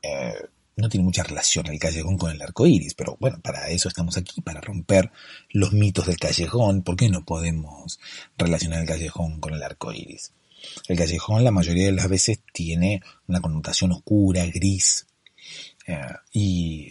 eh, 0.01 0.45
no 0.75 0.89
tiene 0.89 1.03
mucha 1.03 1.23
relación 1.23 1.67
el 1.67 1.79
callejón 1.79 2.17
con 2.17 2.31
el 2.31 2.41
arco 2.41 2.65
iris, 2.65 2.93
pero 2.95 3.17
bueno, 3.19 3.39
para 3.41 3.69
eso 3.69 3.87
estamos 3.87 4.17
aquí, 4.17 4.41
para 4.41 4.61
romper 4.61 5.11
los 5.49 5.73
mitos 5.73 6.07
del 6.07 6.17
callejón. 6.17 6.81
¿Por 6.81 6.95
qué 6.95 7.09
no 7.09 7.23
podemos 7.25 7.99
relacionar 8.37 8.81
el 8.81 8.87
callejón 8.87 9.39
con 9.39 9.53
el 9.53 9.63
arco 9.63 9.91
iris? 9.91 10.33
El 10.87 10.97
callejón 10.97 11.43
la 11.43 11.51
mayoría 11.51 11.85
de 11.85 11.91
las 11.91 12.09
veces 12.09 12.39
tiene 12.51 13.01
una 13.27 13.41
connotación 13.41 13.91
oscura, 13.91 14.45
gris, 14.45 15.05
eh, 15.85 15.99
y 16.31 16.89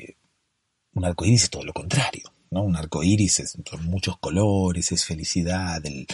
un 0.95 1.05
arco 1.05 1.25
iris 1.25 1.45
es 1.45 1.51
todo 1.51 1.65
lo 1.65 1.73
contrario. 1.73 2.31
¿no? 2.51 2.62
Un 2.62 2.77
arco 2.77 3.03
iris 3.03 3.41
es, 3.41 3.59
son 3.69 3.87
muchos 3.87 4.19
colores, 4.19 4.93
es 4.93 5.05
felicidad, 5.05 5.85
el, 5.87 6.07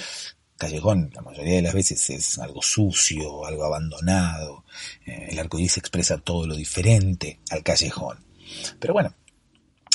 callejón 0.59 1.11
la 1.15 1.23
mayoría 1.23 1.57
de 1.57 1.63
las 1.63 1.73
veces 1.73 2.11
es 2.11 2.39
algo 2.39 2.61
sucio, 2.61 3.47
algo 3.47 3.65
abandonado. 3.65 4.65
Eh, 5.07 5.29
el 5.31 5.39
arcoíris 5.39 5.79
expresa 5.79 6.19
todo 6.19 6.47
lo 6.47 6.57
diferente 6.57 7.39
al 7.51 7.63
callejón. 7.63 8.19
Pero 8.79 8.93
bueno, 8.93 9.15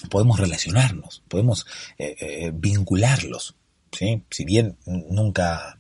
podemos 0.09 0.39
relacionarnos, 0.39 1.21
podemos 1.27 1.67
eh, 1.97 2.15
eh, 2.19 2.51
vincularlos. 2.53 3.55
¿sí? 3.91 4.23
Si 4.29 4.45
bien 4.45 4.77
nunca, 4.85 5.79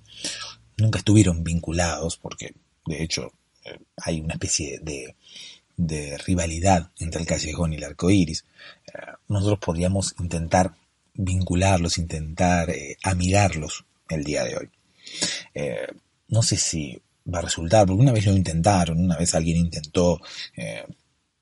nunca 0.77 0.99
estuvieron 0.99 1.43
vinculados, 1.43 2.17
porque 2.17 2.53
de 2.85 3.03
hecho 3.03 3.31
hay 3.95 4.19
una 4.19 4.33
especie 4.33 4.79
de, 4.79 5.15
de, 5.77 6.17
rivalidad 6.17 6.91
entre 6.99 7.21
el 7.21 7.27
callejón 7.27 7.71
y 7.71 7.77
el 7.77 7.85
arco 7.85 8.09
iris, 8.09 8.45
nosotros 9.29 9.59
podríamos 9.59 10.13
intentar 10.19 10.75
vincularlos, 11.13 11.97
intentar 11.97 12.73
amigarlos 13.03 13.85
el 14.09 14.23
día 14.23 14.43
de 14.43 14.57
hoy. 14.57 14.69
Eh, 15.53 15.87
no 16.29 16.41
sé 16.41 16.57
si 16.57 17.01
va 17.33 17.39
a 17.39 17.43
resultar, 17.43 17.85
porque 17.85 18.01
una 18.01 18.11
vez 18.11 18.25
lo 18.25 18.33
intentaron, 18.33 18.99
una 18.99 19.17
vez 19.17 19.33
alguien 19.35 19.57
intentó 19.57 20.19
eh, 20.55 20.85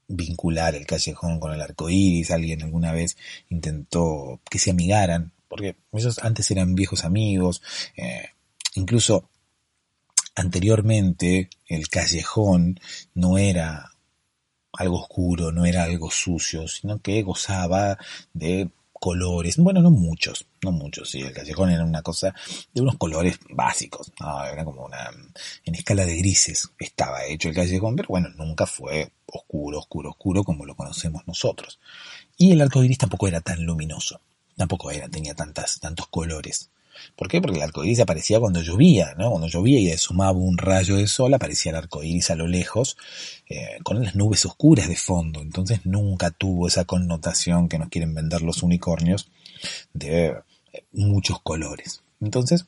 vincular 0.08 0.75
el 0.75 0.86
callejón 0.86 1.39
con 1.39 1.53
el 1.53 1.62
arco 1.62 1.89
iris, 1.89 2.32
alguien 2.32 2.62
alguna 2.62 2.91
vez 2.91 3.18
intentó 3.50 4.39
que 4.50 4.60
se 4.60 4.72
amigaran, 4.72 5.32
porque 5.48 5.75
ellos 5.91 6.20
antes 6.20 6.51
eran 6.51 6.75
viejos 6.75 7.03
amigos, 7.03 7.62
eh, 7.96 8.30
incluso 8.75 9.30
anteriormente 10.36 11.50
el 11.68 11.88
callejón 11.89 12.80
no 13.13 13.38
era 13.38 13.91
algo 14.74 15.01
oscuro, 15.01 15.51
no 15.51 15.65
era 15.65 15.84
algo 15.84 16.10
sucio, 16.10 16.68
sino 16.68 17.00
que 17.00 17.22
gozaba 17.24 17.98
de 18.34 18.70
colores, 19.01 19.58
bueno, 19.58 19.81
no 19.81 19.89
muchos, 19.89 20.46
no 20.62 20.72
muchos, 20.72 21.10
sí, 21.10 21.22
el 21.22 21.34
callejón 21.34 21.72
era 21.72 21.84
una 21.84 22.03
cosa 22.03 22.36
de 22.72 22.81
unos 22.81 22.98
colores 22.98 23.39
básicos, 23.50 24.12
era 24.53 24.63
como 24.63 24.86
una, 24.86 25.10
en 25.65 25.74
escala 25.74 26.05
de 26.05 26.17
grises 26.17 26.70
estaba 26.77 27.25
hecho 27.25 27.50
el 27.50 27.55
callejón, 27.55 27.96
pero 27.96 28.10
bueno, 28.10 28.29
nunca 28.38 28.67
fue 28.67 29.12
oscuro, 29.25 29.79
oscuro, 29.79 30.12
oscuro 30.12 30.43
como 30.43 30.67
lo 30.67 30.75
conocemos 30.75 31.24
nosotros. 31.25 31.79
Y 32.38 32.51
el 32.51 32.62
arco 32.62 32.84
iris 32.84 33.00
tampoco 33.00 33.27
era 33.27 33.41
tan 33.41 33.65
luminoso, 33.65 34.22
tampoco 34.55 34.91
era, 34.91 35.10
tenía 35.10 35.34
tantas, 35.34 35.79
tantos 35.79 36.05
colores. 36.08 36.70
¿Por 37.15 37.27
qué? 37.27 37.41
Porque 37.41 37.58
el 37.58 37.63
arco 37.63 37.84
iris 37.84 38.00
aparecía 38.00 38.39
cuando 38.39 38.62
llovía, 38.62 39.13
¿no? 39.17 39.29
Cuando 39.29 39.48
llovía 39.48 39.79
y 39.79 39.91
asomaba 39.91 40.31
un 40.31 40.58
rayo 40.58 40.96
de 40.96 41.08
sol, 41.08 41.34
aparecía 41.34 41.72
el 41.72 41.77
arco 41.77 42.03
iris 42.03 42.31
a 42.31 42.36
lo 42.36 42.48
lejos, 42.48 42.98
eh, 43.50 43.79
con 43.84 44.03
las 44.03 44.15
nubes 44.15 44.46
oscuras 44.46 44.88
de 44.88 44.96
fondo. 44.96 45.41
Entonces 45.41 45.86
nunca 45.86 46.31
tuvo 46.31 46.67
esa 46.67 46.86
connotación 46.86 47.70
que 47.70 47.79
nos 47.79 47.89
quieren 47.89 48.13
vender 48.13 48.41
los 48.41 48.63
unicornios 48.63 49.29
de 49.93 50.27
eh, 50.74 50.84
muchos 50.91 51.41
colores. 51.41 52.03
Entonces, 52.20 52.67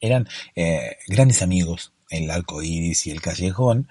eran 0.00 0.28
eh, 0.56 0.96
grandes 1.08 1.42
amigos 1.42 1.92
el 2.10 2.30
arco 2.30 2.62
iris 2.62 3.06
y 3.06 3.10
el 3.10 3.20
callejón. 3.20 3.88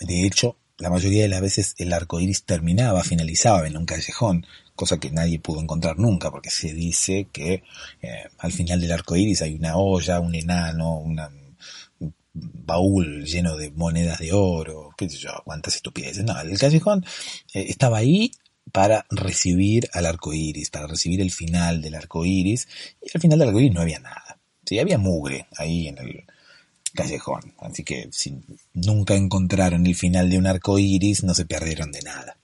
de 0.00 0.26
hecho, 0.26 0.56
la 0.78 0.90
mayoría 0.90 1.22
de 1.22 1.28
las 1.28 1.40
veces 1.40 1.74
el 1.78 1.92
arco 1.92 2.20
iris 2.20 2.44
terminaba, 2.44 3.02
finalizaba 3.02 3.66
en 3.66 3.76
un 3.76 3.84
callejón, 3.84 4.46
cosa 4.74 4.98
que 4.98 5.10
nadie 5.10 5.40
pudo 5.40 5.60
encontrar 5.60 5.98
nunca, 5.98 6.30
porque 6.30 6.50
se 6.50 6.72
dice 6.72 7.26
que 7.32 7.64
eh, 8.00 8.24
al 8.38 8.52
final 8.52 8.80
del 8.80 8.92
arco 8.92 9.16
iris 9.16 9.42
hay 9.42 9.54
una 9.54 9.76
olla, 9.76 10.20
un 10.20 10.34
enano, 10.34 10.98
un 10.98 11.20
baúl 12.32 13.24
lleno 13.24 13.56
de 13.56 13.70
monedas 13.72 14.20
de 14.20 14.32
oro, 14.32 14.90
qué 14.96 15.08
sé 15.08 15.18
yo, 15.18 15.30
cuántas 15.44 15.74
estupideces. 15.74 16.24
No, 16.24 16.40
el 16.40 16.58
callejón 16.58 17.04
eh, 17.54 17.66
estaba 17.68 17.98
ahí 17.98 18.30
para 18.70 19.04
recibir 19.10 19.88
al 19.92 20.06
arco 20.06 20.32
iris, 20.32 20.70
para 20.70 20.86
recibir 20.86 21.20
el 21.20 21.32
final 21.32 21.82
del 21.82 21.96
arco 21.96 22.24
iris, 22.24 22.68
y 23.02 23.10
al 23.12 23.20
final 23.20 23.38
del 23.40 23.48
arco 23.48 23.60
iris 23.60 23.74
no 23.74 23.80
había 23.80 23.98
nada. 23.98 24.38
Sí, 24.64 24.78
había 24.78 24.98
mugre 24.98 25.46
ahí 25.56 25.88
en 25.88 25.98
el, 25.98 26.24
callejón. 26.98 27.54
Así 27.58 27.84
que 27.84 28.08
si 28.10 28.40
nunca 28.74 29.14
encontraron 29.14 29.86
el 29.86 29.94
final 29.94 30.28
de 30.28 30.38
un 30.38 30.46
arco 30.46 30.78
iris, 30.78 31.22
no 31.22 31.32
se 31.32 31.46
perdieron 31.46 31.92
de 31.92 32.02
nada. 32.02 32.36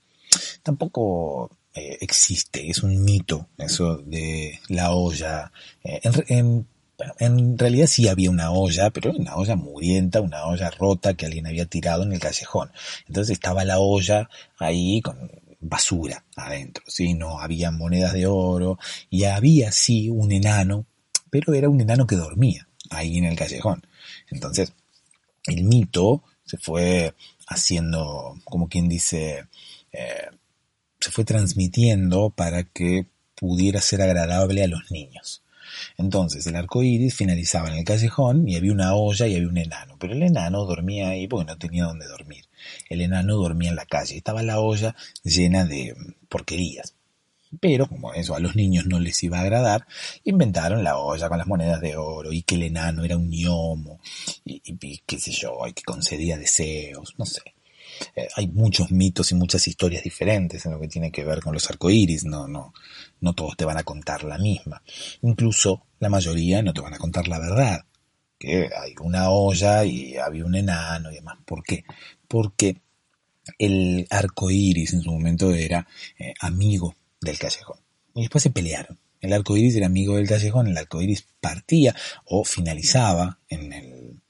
Tampoco 0.63 1.51
eh, 1.73 1.97
existe, 1.99 2.69
es 2.69 2.81
un 2.81 3.03
mito 3.03 3.49
eso 3.57 3.97
de 3.97 4.59
la 4.69 4.91
olla. 4.91 5.51
Eh, 5.83 5.99
en, 6.29 7.57
realidad 7.57 7.87
sí 7.87 8.07
había 8.07 8.29
una 8.31 8.51
olla, 8.51 8.89
pero 8.91 9.11
una 9.11 9.35
olla 9.35 9.57
mugrienta, 9.57 10.21
una 10.21 10.45
olla 10.45 10.69
rota 10.69 11.13
que 11.13 11.25
alguien 11.25 11.47
había 11.47 11.65
tirado 11.65 12.03
en 12.03 12.13
el 12.13 12.21
callejón. 12.21 12.71
Entonces 13.07 13.33
estaba 13.33 13.65
la 13.65 13.79
olla 13.79 14.29
ahí 14.57 15.01
con 15.01 15.29
basura 15.59 16.23
adentro, 16.37 16.85
¿sí? 16.87 17.13
No 17.13 17.41
había 17.41 17.71
monedas 17.71 18.13
de 18.13 18.27
oro 18.27 18.79
y 19.09 19.25
había 19.25 19.73
sí 19.73 20.09
un 20.09 20.31
enano, 20.31 20.85
pero 21.29 21.53
era 21.53 21.67
un 21.67 21.81
enano 21.81 22.07
que 22.07 22.15
dormía 22.15 22.69
ahí 22.89 23.17
en 23.17 23.25
el 23.25 23.35
callejón. 23.35 23.85
Entonces, 24.29 24.73
el 25.47 25.63
mito 25.63 26.23
se 26.45 26.57
fue 26.57 27.13
haciendo, 27.47 28.35
como 28.43 28.67
quien 28.67 28.87
dice, 28.89 29.47
eh, 29.91 30.29
se 30.99 31.11
fue 31.11 31.25
transmitiendo 31.25 32.29
para 32.29 32.63
que 32.63 33.07
pudiera 33.35 33.81
ser 33.81 34.01
agradable 34.01 34.63
a 34.63 34.67
los 34.67 34.91
niños. 34.91 35.43
Entonces 35.97 36.45
el 36.47 36.55
arco 36.55 36.83
iris 36.83 37.15
finalizaba 37.15 37.69
en 37.69 37.75
el 37.75 37.83
callejón 37.83 38.47
y 38.47 38.55
había 38.55 38.71
una 38.71 38.95
olla 38.95 39.27
y 39.27 39.35
había 39.35 39.47
un 39.47 39.57
enano, 39.57 39.97
pero 39.99 40.13
el 40.13 40.23
enano 40.23 40.65
dormía 40.65 41.09
ahí 41.09 41.27
porque 41.27 41.51
no 41.51 41.57
tenía 41.57 41.85
donde 41.85 42.07
dormir. 42.07 42.45
El 42.89 43.01
enano 43.01 43.35
dormía 43.35 43.69
en 43.69 43.75
la 43.75 43.85
calle, 43.85 44.17
estaba 44.17 44.43
la 44.43 44.59
olla 44.59 44.95
llena 45.23 45.65
de 45.65 45.95
porquerías. 46.29 46.95
Pero 47.59 47.87
como 47.87 48.13
eso 48.13 48.35
a 48.35 48.39
los 48.39 48.55
niños 48.55 48.85
no 48.85 48.99
les 48.99 49.21
iba 49.23 49.37
a 49.37 49.41
agradar, 49.41 49.87
inventaron 50.23 50.83
la 50.83 50.97
olla 50.97 51.29
con 51.29 51.37
las 51.37 51.47
monedas 51.47 51.81
de 51.81 51.95
oro 51.95 52.31
y 52.31 52.43
que 52.43 52.55
el 52.55 52.63
enano 52.63 53.03
era 53.03 53.17
un 53.17 53.29
gnomo 53.29 53.99
y, 54.43 54.59
qué 55.05 55.19
sé 55.19 55.31
yo, 55.31 55.65
y 55.67 55.73
que 55.73 55.83
concedía 55.83 56.37
deseos, 56.37 57.15
no 57.17 57.25
sé. 57.25 57.41
Eh, 58.15 58.27
hay 58.35 58.47
muchos 58.47 58.91
mitos 58.91 59.31
y 59.31 59.35
muchas 59.35 59.67
historias 59.67 60.03
diferentes 60.03 60.65
en 60.65 60.73
lo 60.73 60.79
que 60.79 60.87
tiene 60.87 61.11
que 61.11 61.23
ver 61.23 61.39
con 61.41 61.53
los 61.53 61.69
arcoíris, 61.69 62.25
no, 62.25 62.47
no, 62.47 62.73
no 63.21 63.33
todos 63.33 63.55
te 63.55 63.65
van 63.65 63.77
a 63.77 63.83
contar 63.83 64.23
la 64.23 64.37
misma. 64.37 64.81
Incluso 65.21 65.85
la 65.99 66.09
mayoría 66.09 66.61
no 66.61 66.73
te 66.73 66.81
van 66.81 66.93
a 66.93 66.97
contar 66.99 67.27
la 67.27 67.39
verdad, 67.39 67.85
que 68.37 68.69
hay 68.75 68.93
una 69.01 69.29
olla 69.29 69.85
y 69.85 70.17
había 70.17 70.45
un 70.45 70.55
enano 70.55 71.11
y 71.11 71.15
demás. 71.15 71.37
¿Por 71.45 71.63
qué? 71.63 71.85
Porque 72.27 72.81
el 73.59 74.07
arco 74.09 74.49
iris 74.49 74.93
en 74.93 75.01
su 75.01 75.11
momento 75.11 75.53
era 75.53 75.87
eh, 76.17 76.33
amigo 76.39 76.95
del 77.25 77.37
callejón. 77.37 77.79
Y 78.13 78.21
después 78.21 78.43
se 78.43 78.49
pelearon. 78.49 78.97
El 79.19 79.33
arco 79.33 79.57
iris 79.57 79.75
era 79.75 79.87
amigo 79.87 80.15
del 80.15 80.27
callejón, 80.27 80.67
el 80.67 80.77
arco 80.77 81.01
iris 81.01 81.25
partía 81.41 81.95
o 82.25 82.45
finalizaba 82.45 83.39
en 83.49 83.73
el 83.73 84.21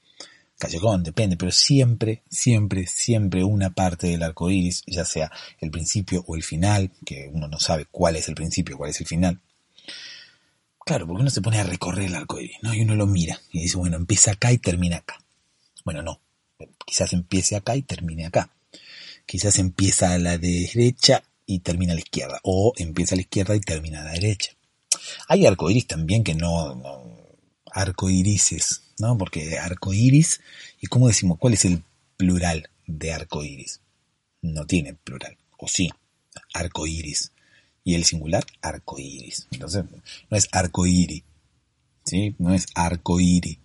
callejón, 0.58 1.02
depende, 1.02 1.36
pero 1.36 1.52
siempre, 1.52 2.22
siempre, 2.30 2.86
siempre 2.86 3.44
una 3.44 3.70
parte 3.70 4.06
del 4.06 4.22
arco 4.22 4.50
iris, 4.50 4.82
ya 4.86 5.04
sea 5.04 5.30
el 5.60 5.70
principio 5.70 6.24
o 6.26 6.34
el 6.34 6.42
final, 6.42 6.90
que 7.04 7.30
uno 7.32 7.46
no 7.46 7.60
sabe 7.60 7.86
cuál 7.90 8.16
es 8.16 8.28
el 8.28 8.34
principio, 8.34 8.76
cuál 8.76 8.90
es 8.90 9.00
el 9.00 9.06
final. 9.06 9.40
Claro, 10.84 11.06
porque 11.06 11.22
uno 11.22 11.30
se 11.30 11.42
pone 11.42 11.58
a 11.58 11.64
recorrer 11.64 12.06
el 12.06 12.14
arco 12.14 12.40
iris, 12.40 12.56
¿no? 12.62 12.72
Y 12.72 12.80
uno 12.80 12.94
lo 12.94 13.06
mira 13.06 13.40
y 13.52 13.62
dice, 13.62 13.76
bueno, 13.76 13.96
empieza 13.96 14.32
acá 14.32 14.52
y 14.52 14.58
termina 14.58 14.98
acá. 14.98 15.18
Bueno, 15.84 16.02
no. 16.02 16.20
Quizás 16.86 17.12
empiece 17.12 17.56
acá 17.56 17.76
y 17.76 17.82
termine 17.82 18.24
acá. 18.24 18.50
Quizás 19.26 19.58
empieza 19.58 20.12
a 20.12 20.18
la 20.18 20.38
derecha 20.38 21.22
y 21.46 21.60
termina 21.60 21.92
a 21.92 21.94
la 21.94 22.00
izquierda, 22.00 22.40
o 22.42 22.72
empieza 22.76 23.14
a 23.14 23.16
la 23.16 23.22
izquierda 23.22 23.56
y 23.56 23.60
termina 23.60 24.02
a 24.02 24.04
la 24.04 24.12
derecha. 24.12 24.52
Hay 25.28 25.46
arcoíris 25.46 25.86
también 25.86 26.24
que 26.24 26.34
no, 26.34 26.74
no 26.74 27.16
arcoírises, 27.72 28.82
¿no? 28.98 29.16
Porque 29.16 29.58
arcoíris, 29.58 30.40
¿y 30.80 30.86
cómo 30.86 31.08
decimos 31.08 31.38
cuál 31.38 31.54
es 31.54 31.64
el 31.64 31.82
plural 32.16 32.70
de 32.86 33.12
arcoíris? 33.12 33.80
No 34.42 34.66
tiene 34.66 34.94
plural, 34.94 35.36
o 35.58 35.68
sí, 35.68 35.90
arcoíris. 36.54 37.32
Y 37.84 37.94
el 37.94 38.04
singular, 38.04 38.44
arcoíris. 38.62 39.46
Entonces, 39.52 39.84
no 40.28 40.36
es 40.36 40.48
arcoíri, 40.50 41.22
¿sí? 42.04 42.34
No 42.38 42.52
es 42.52 42.66
arcoíri, 42.74 43.60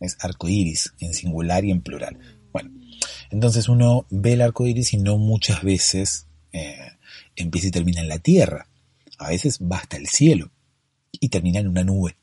es 0.00 0.16
arcoíris 0.18 0.94
en 0.98 1.14
singular 1.14 1.64
y 1.64 1.70
en 1.70 1.82
plural. 1.82 2.18
Bueno, 2.52 2.70
entonces 3.30 3.68
uno 3.68 4.06
ve 4.10 4.32
el 4.32 4.42
arcoíris 4.42 4.94
y 4.94 4.96
no 4.96 5.16
muchas 5.16 5.62
veces 5.62 6.26
eh, 6.52 6.91
empieza 7.36 7.68
y 7.68 7.70
termina 7.70 8.00
en 8.00 8.08
la 8.08 8.18
tierra. 8.18 8.68
A 9.18 9.28
veces 9.28 9.60
va 9.60 9.78
hasta 9.78 9.96
el 9.96 10.08
cielo 10.08 10.50
y 11.12 11.28
termina 11.28 11.60
en 11.60 11.68
una 11.68 11.84
nube 11.84 12.16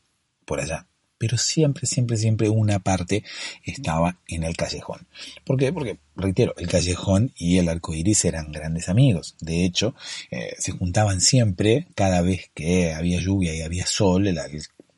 por 0.46 0.60
allá. 0.60 0.88
Pero 1.18 1.38
siempre, 1.38 1.86
siempre, 1.86 2.16
siempre 2.16 2.48
una 2.48 2.80
parte 2.80 3.26
estaba 3.66 4.18
en 4.28 4.46
el 4.46 4.56
callejón. 4.56 5.06
¿Por 5.44 5.58
qué? 5.58 5.74
Porque, 5.74 6.00
reitero, 6.16 6.56
el 6.58 6.70
callejón 6.70 7.34
y 7.36 7.58
el 7.58 7.68
arco 7.68 7.94
iris 7.94 8.24
eran 8.24 8.54
grandes 8.54 8.88
amigos. 8.88 9.36
De 9.42 9.66
hecho, 9.66 9.96
eh, 10.32 10.56
se 10.58 10.72
juntaban 10.72 11.20
siempre, 11.20 11.88
cada 11.94 12.22
vez 12.22 12.50
que 12.54 12.94
había 12.94 13.20
lluvia 13.20 13.54
y 13.54 13.62
había 13.62 13.86
sol, 13.86 14.28
el, 14.28 14.40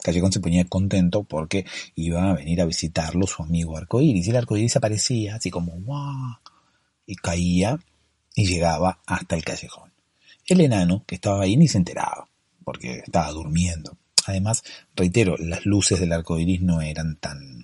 callejón 0.01 0.31
se 0.31 0.39
ponía 0.39 0.65
contento 0.65 1.23
porque 1.23 1.65
iba 1.95 2.29
a 2.29 2.33
venir 2.33 2.61
a 2.61 2.65
visitarlo 2.65 3.25
su 3.25 3.41
amigo 3.41 3.77
arcoíris. 3.77 4.27
Y 4.27 4.29
el 4.29 4.35
arcoíris 4.35 4.75
aparecía 4.75 5.35
así 5.35 5.49
como 5.49 5.73
¡guau! 5.73 6.37
y 7.05 7.15
caía 7.15 7.79
y 8.35 8.45
llegaba 8.45 9.01
hasta 9.05 9.35
el 9.35 9.43
callejón. 9.43 9.90
El 10.51 10.59
enano, 10.59 11.05
que 11.07 11.15
estaba 11.15 11.43
ahí, 11.43 11.55
ni 11.55 11.69
se 11.69 11.77
enteraba, 11.77 12.27
porque 12.65 13.03
estaba 13.05 13.31
durmiendo. 13.31 13.97
Además, 14.25 14.65
reitero, 14.97 15.37
las 15.37 15.65
luces 15.65 15.97
del 16.01 16.11
arco 16.11 16.37
iris 16.37 16.61
no 16.61 16.81
eran 16.81 17.15
tan 17.15 17.63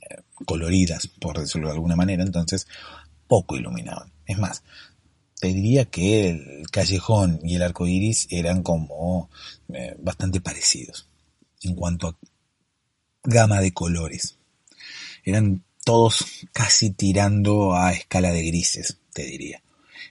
eh, 0.00 0.16
coloridas, 0.44 1.06
por 1.06 1.38
decirlo 1.38 1.68
de 1.68 1.74
alguna 1.74 1.94
manera, 1.94 2.24
entonces 2.24 2.66
poco 3.28 3.56
iluminaban. 3.56 4.10
Es 4.26 4.38
más, 4.38 4.64
te 5.38 5.52
diría 5.52 5.84
que 5.84 6.30
el 6.30 6.68
callejón 6.72 7.38
y 7.44 7.54
el 7.54 7.62
arco 7.62 7.86
iris 7.86 8.26
eran 8.28 8.64
como 8.64 9.30
eh, 9.72 9.94
bastante 10.00 10.40
parecidos 10.40 11.06
en 11.62 11.76
cuanto 11.76 12.08
a 12.08 12.16
gama 13.22 13.60
de 13.60 13.72
colores. 13.72 14.36
Eran 15.22 15.62
todos 15.84 16.24
casi 16.52 16.90
tirando 16.90 17.76
a 17.76 17.92
escala 17.92 18.32
de 18.32 18.42
grises, 18.42 18.98
te 19.12 19.22
diría. 19.22 19.62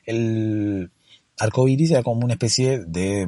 El 0.05 0.91
arcoiris 1.37 1.91
era 1.91 2.03
como 2.03 2.23
una 2.23 2.33
especie 2.33 2.79
de, 2.79 3.27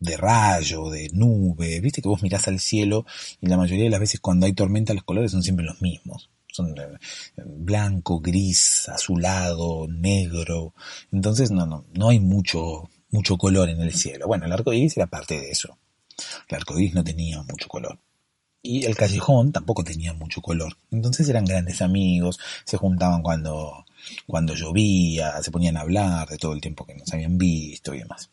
de 0.00 0.16
rayo, 0.16 0.90
de 0.90 1.08
nube, 1.12 1.80
viste 1.80 2.02
que 2.02 2.08
vos 2.08 2.22
mirás 2.22 2.48
al 2.48 2.60
cielo 2.60 3.06
y 3.40 3.46
la 3.46 3.56
mayoría 3.56 3.84
de 3.84 3.90
las 3.90 4.00
veces 4.00 4.20
cuando 4.20 4.46
hay 4.46 4.52
tormenta 4.52 4.94
los 4.94 5.04
colores 5.04 5.32
son 5.32 5.42
siempre 5.42 5.64
los 5.64 5.80
mismos. 5.82 6.30
Son 6.50 6.70
eh, 6.78 6.98
blanco, 7.44 8.20
gris, 8.20 8.88
azulado, 8.88 9.86
negro. 9.88 10.74
Entonces 11.12 11.50
no, 11.50 11.66
no, 11.66 11.84
no 11.92 12.08
hay 12.08 12.20
mucho, 12.20 12.88
mucho 13.10 13.36
color 13.36 13.68
en 13.68 13.80
el 13.80 13.92
cielo. 13.92 14.26
Bueno, 14.26 14.46
el 14.46 14.52
arco 14.52 14.72
iris 14.72 14.96
era 14.96 15.06
parte 15.06 15.38
de 15.38 15.50
eso. 15.50 15.78
El 16.48 16.56
arco 16.56 16.78
iris 16.78 16.94
no 16.94 17.04
tenía 17.04 17.42
mucho 17.42 17.68
color. 17.68 17.98
Y 18.66 18.84
el 18.84 18.96
callejón 18.96 19.52
tampoco 19.52 19.84
tenía 19.84 20.12
mucho 20.12 20.42
color. 20.42 20.76
Entonces 20.90 21.28
eran 21.28 21.44
grandes 21.44 21.80
amigos, 21.82 22.40
se 22.64 22.76
juntaban 22.76 23.22
cuando, 23.22 23.86
cuando 24.26 24.54
llovía, 24.54 25.40
se 25.40 25.52
ponían 25.52 25.76
a 25.76 25.82
hablar 25.82 26.28
de 26.28 26.36
todo 26.36 26.52
el 26.52 26.60
tiempo 26.60 26.84
que 26.84 26.96
nos 26.96 27.12
habían 27.12 27.38
visto 27.38 27.94
y 27.94 28.00
demás. 28.00 28.28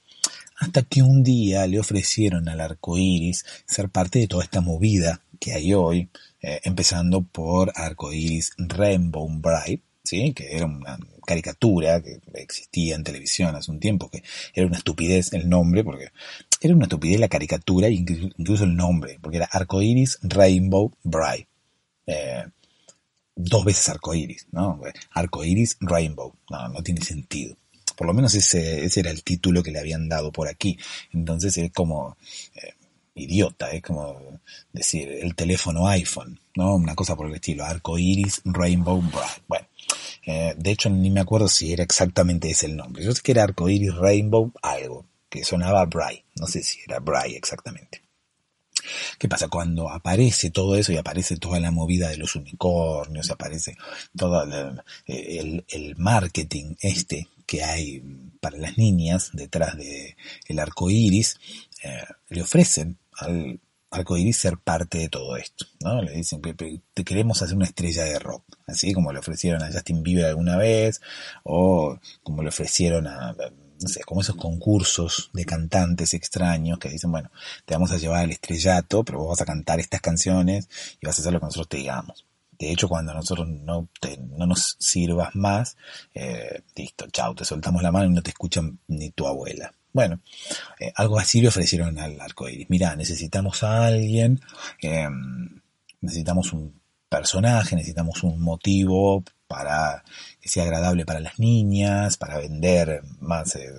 Hasta 0.57 0.81
que 0.81 1.03
un 1.03 1.23
día 1.23 1.67
le 1.67 1.79
ofrecieron 1.79 2.49
al 2.49 2.61
arco 2.61 2.97
iris 2.97 3.45
ser 3.67 3.89
parte 3.89 4.17
de 4.17 4.27
toda 4.27 4.43
esta 4.43 4.59
movida 4.59 5.21
que 5.39 5.53
hay 5.53 5.71
hoy, 5.75 6.09
eh, 6.41 6.61
empezando 6.63 7.21
por 7.21 7.71
arco 7.75 8.11
iris 8.11 8.53
Rainbow 8.57 9.29
Bright, 9.29 9.83
¿sí? 10.03 10.33
que 10.33 10.55
era 10.55 10.65
una 10.65 10.97
caricatura 11.25 12.01
que 12.01 12.19
existía 12.33 12.95
en 12.95 13.03
televisión 13.03 13.55
hace 13.55 13.71
un 13.71 13.79
tiempo, 13.79 14.09
que 14.09 14.23
era 14.53 14.67
una 14.67 14.77
estupidez 14.77 15.33
el 15.33 15.49
nombre, 15.49 15.83
porque 15.83 16.09
era 16.61 16.75
una 16.75 16.85
estupidez 16.85 17.19
la 17.19 17.29
caricatura 17.29 17.87
e 17.87 17.93
incluso 17.93 18.63
el 18.63 18.75
nombre, 18.75 19.17
porque 19.21 19.37
era 19.37 19.49
arco 19.51 19.81
iris 19.81 20.19
Rainbow 20.21 20.91
Bright. 21.03 21.47
Eh, 22.05 22.43
dos 23.35 23.65
veces 23.65 23.89
arcoiris, 23.89 24.47
¿no? 24.51 24.81
Arcoiris 25.11 25.77
Rainbow, 25.79 26.35
no, 26.49 26.67
no 26.69 26.83
tiene 26.83 27.01
sentido. 27.01 27.55
Por 27.95 28.07
lo 28.07 28.13
menos 28.13 28.33
ese, 28.33 28.83
ese 28.85 28.99
era 29.01 29.11
el 29.11 29.23
título 29.23 29.63
que 29.63 29.71
le 29.71 29.79
habían 29.79 30.09
dado 30.09 30.31
por 30.31 30.47
aquí. 30.47 30.77
Entonces 31.11 31.57
es 31.57 31.71
como, 31.71 32.17
eh, 32.55 32.73
idiota, 33.15 33.71
es 33.71 33.81
como 33.81 34.39
decir 34.71 35.09
el 35.09 35.35
teléfono 35.35 35.87
iPhone, 35.87 36.39
¿no? 36.55 36.75
Una 36.75 36.95
cosa 36.95 37.15
por 37.15 37.27
el 37.27 37.35
estilo, 37.35 37.63
arco 37.63 37.97
iris, 37.97 38.41
rainbow 38.45 39.01
bright. 39.01 39.43
Bueno, 39.47 39.67
de 40.25 40.71
hecho 40.71 40.89
ni 40.89 41.09
me 41.09 41.19
acuerdo 41.19 41.47
si 41.47 41.73
era 41.73 41.83
exactamente 41.83 42.49
ese 42.49 42.67
el 42.67 42.75
nombre. 42.77 43.03
Yo 43.03 43.13
sé 43.13 43.21
que 43.21 43.31
era 43.31 43.43
arco 43.43 43.69
iris, 43.69 43.95
rainbow, 43.95 44.51
algo, 44.61 45.05
que 45.29 45.43
sonaba 45.43 45.85
bright, 45.85 46.23
no 46.35 46.47
sé 46.47 46.63
si 46.63 46.79
era 46.87 46.99
bright 46.99 47.35
exactamente. 47.35 48.03
¿Qué 49.17 49.29
pasa? 49.29 49.47
Cuando 49.47 49.89
aparece 49.89 50.49
todo 50.49 50.75
eso 50.75 50.91
y 50.91 50.97
aparece 50.97 51.37
toda 51.37 51.59
la 51.59 51.71
movida 51.71 52.09
de 52.09 52.17
los 52.17 52.35
unicornios, 52.35 53.29
aparece 53.31 53.77
todo 54.15 54.43
el, 55.05 55.95
marketing 55.97 56.75
este 56.81 57.27
que 57.45 57.63
hay 57.63 58.01
para 58.39 58.57
las 58.57 58.77
niñas 58.77 59.31
detrás 59.33 59.77
de 59.77 60.15
el 60.47 60.59
arco 60.59 60.89
iris, 60.89 61.39
eh, 61.83 62.03
le 62.29 62.41
ofrecen 62.41 62.97
al 63.17 63.59
arco 63.93 64.17
iris 64.17 64.37
ser 64.37 64.57
parte 64.57 64.97
de 64.97 65.09
todo 65.09 65.37
esto, 65.37 65.65
¿no? 65.81 66.01
Le 66.01 66.13
dicen 66.13 66.41
que 66.41 66.53
te 66.53 67.03
queremos 67.03 67.41
hacer 67.41 67.55
una 67.55 67.65
estrella 67.65 68.03
de 68.03 68.19
rock, 68.19 68.43
así 68.67 68.93
como 68.93 69.11
le 69.11 69.19
ofrecieron 69.19 69.61
a 69.63 69.71
Justin 69.71 70.03
Bieber 70.03 70.25
alguna 70.25 70.57
vez, 70.57 71.01
o 71.43 71.97
como 72.23 72.41
le 72.41 72.49
ofrecieron 72.49 73.07
a, 73.07 73.33
no 73.33 73.89
sé, 73.89 74.01
como 74.03 74.21
esos 74.21 74.35
concursos 74.35 75.29
de 75.33 75.45
cantantes 75.45 76.13
extraños 76.13 76.79
que 76.79 76.89
dicen, 76.89 77.11
bueno, 77.11 77.29
te 77.65 77.75
vamos 77.75 77.91
a 77.91 77.97
llevar 77.97 78.23
al 78.23 78.31
estrellato, 78.31 79.03
pero 79.03 79.19
vos 79.19 79.29
vas 79.29 79.41
a 79.41 79.45
cantar 79.45 79.79
estas 79.79 80.01
canciones 80.01 80.67
y 80.99 81.05
vas 81.05 81.17
a 81.17 81.21
hacer 81.21 81.33
lo 81.33 81.39
que 81.39 81.45
nosotros 81.45 81.69
te 81.69 81.77
digamos. 81.77 82.25
De 82.57 82.71
hecho, 82.71 82.87
cuando 82.87 83.13
nosotros 83.13 83.47
no, 83.47 83.89
no 84.37 84.45
nos 84.45 84.77
sirvas 84.79 85.35
más, 85.35 85.75
eh, 86.13 86.61
listo, 86.75 87.07
chao, 87.11 87.35
te 87.35 87.45
soltamos 87.45 87.83
la 87.83 87.91
mano 87.91 88.05
y 88.05 88.09
no 88.13 88.23
te 88.23 88.29
escuchan 88.29 88.79
ni 88.87 89.09
tu 89.11 89.27
abuela. 89.27 89.73
Bueno, 89.93 90.21
eh, 90.79 90.91
algo 90.95 91.19
así 91.19 91.39
le 91.39 91.49
ofrecieron 91.49 91.99
al 91.99 92.19
arco 92.19 92.49
iris. 92.49 92.67
Mira, 92.69 92.95
necesitamos 92.95 93.63
a 93.63 93.85
alguien, 93.85 94.41
em, 94.81 95.61
necesitamos 96.01 96.51
un 96.51 96.81
personaje, 97.07 97.75
necesitamos 97.75 98.23
un 98.23 98.41
motivo 98.41 99.23
para 99.47 100.03
que 100.41 100.49
sea 100.49 100.63
agradable 100.63 101.05
para 101.05 101.19
las 101.19 101.37
niñas, 101.39 102.17
para 102.17 102.39
vender 102.39 103.03
más 103.19 103.55
eh, 103.55 103.71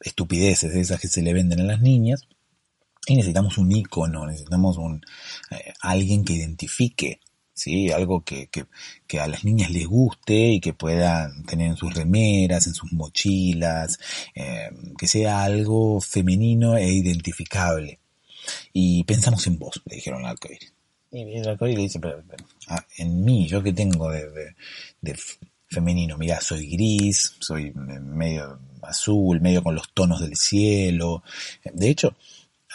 estupideces 0.00 0.74
de 0.74 0.80
esas 0.80 1.00
que 1.00 1.08
se 1.08 1.22
le 1.22 1.32
venden 1.32 1.60
a 1.60 1.64
las 1.64 1.80
niñas. 1.80 2.28
Y 3.06 3.14
necesitamos 3.16 3.56
un 3.56 3.72
icono, 3.72 4.26
necesitamos 4.26 4.78
un 4.78 5.00
alguien 5.80 6.24
que 6.24 6.34
identifique 6.34 7.20
¿sí? 7.56 7.90
Algo 7.90 8.22
que, 8.22 8.48
que, 8.48 9.18
a 9.18 9.26
las 9.26 9.44
niñas 9.44 9.70
les 9.70 9.86
guste 9.86 10.34
y 10.52 10.60
que 10.60 10.74
puedan 10.74 11.42
tener 11.44 11.68
en 11.68 11.76
sus 11.76 11.92
remeras, 11.94 12.66
en 12.66 12.74
sus 12.74 12.92
mochilas, 12.92 13.98
eh, 14.34 14.70
que 14.96 15.08
sea 15.08 15.42
algo 15.42 16.00
femenino 16.00 16.76
e 16.76 16.92
identificable. 16.92 17.98
Y 18.72 19.02
pensamos 19.04 19.44
en 19.48 19.58
vos, 19.58 19.82
le 19.86 19.96
dijeron 19.96 20.24
al 20.24 20.32
arcoíris. 20.32 20.72
Y 21.10 21.38
el 21.38 21.48
arcoíris 21.48 21.76
le 21.76 21.82
dice, 21.82 21.98
pero, 21.98 22.22
ah, 22.68 22.84
en 22.98 23.24
mí, 23.24 23.48
yo 23.48 23.62
que 23.62 23.72
tengo 23.72 24.10
de, 24.10 24.54
de 25.00 25.18
femenino, 25.68 26.16
mira, 26.18 26.40
soy 26.40 26.66
gris, 26.68 27.34
soy 27.40 27.72
medio 27.72 28.60
azul, 28.82 29.40
medio 29.40 29.62
con 29.62 29.74
los 29.74 29.92
tonos 29.92 30.20
del 30.20 30.36
cielo. 30.36 31.22
De 31.64 31.88
hecho, 31.88 32.16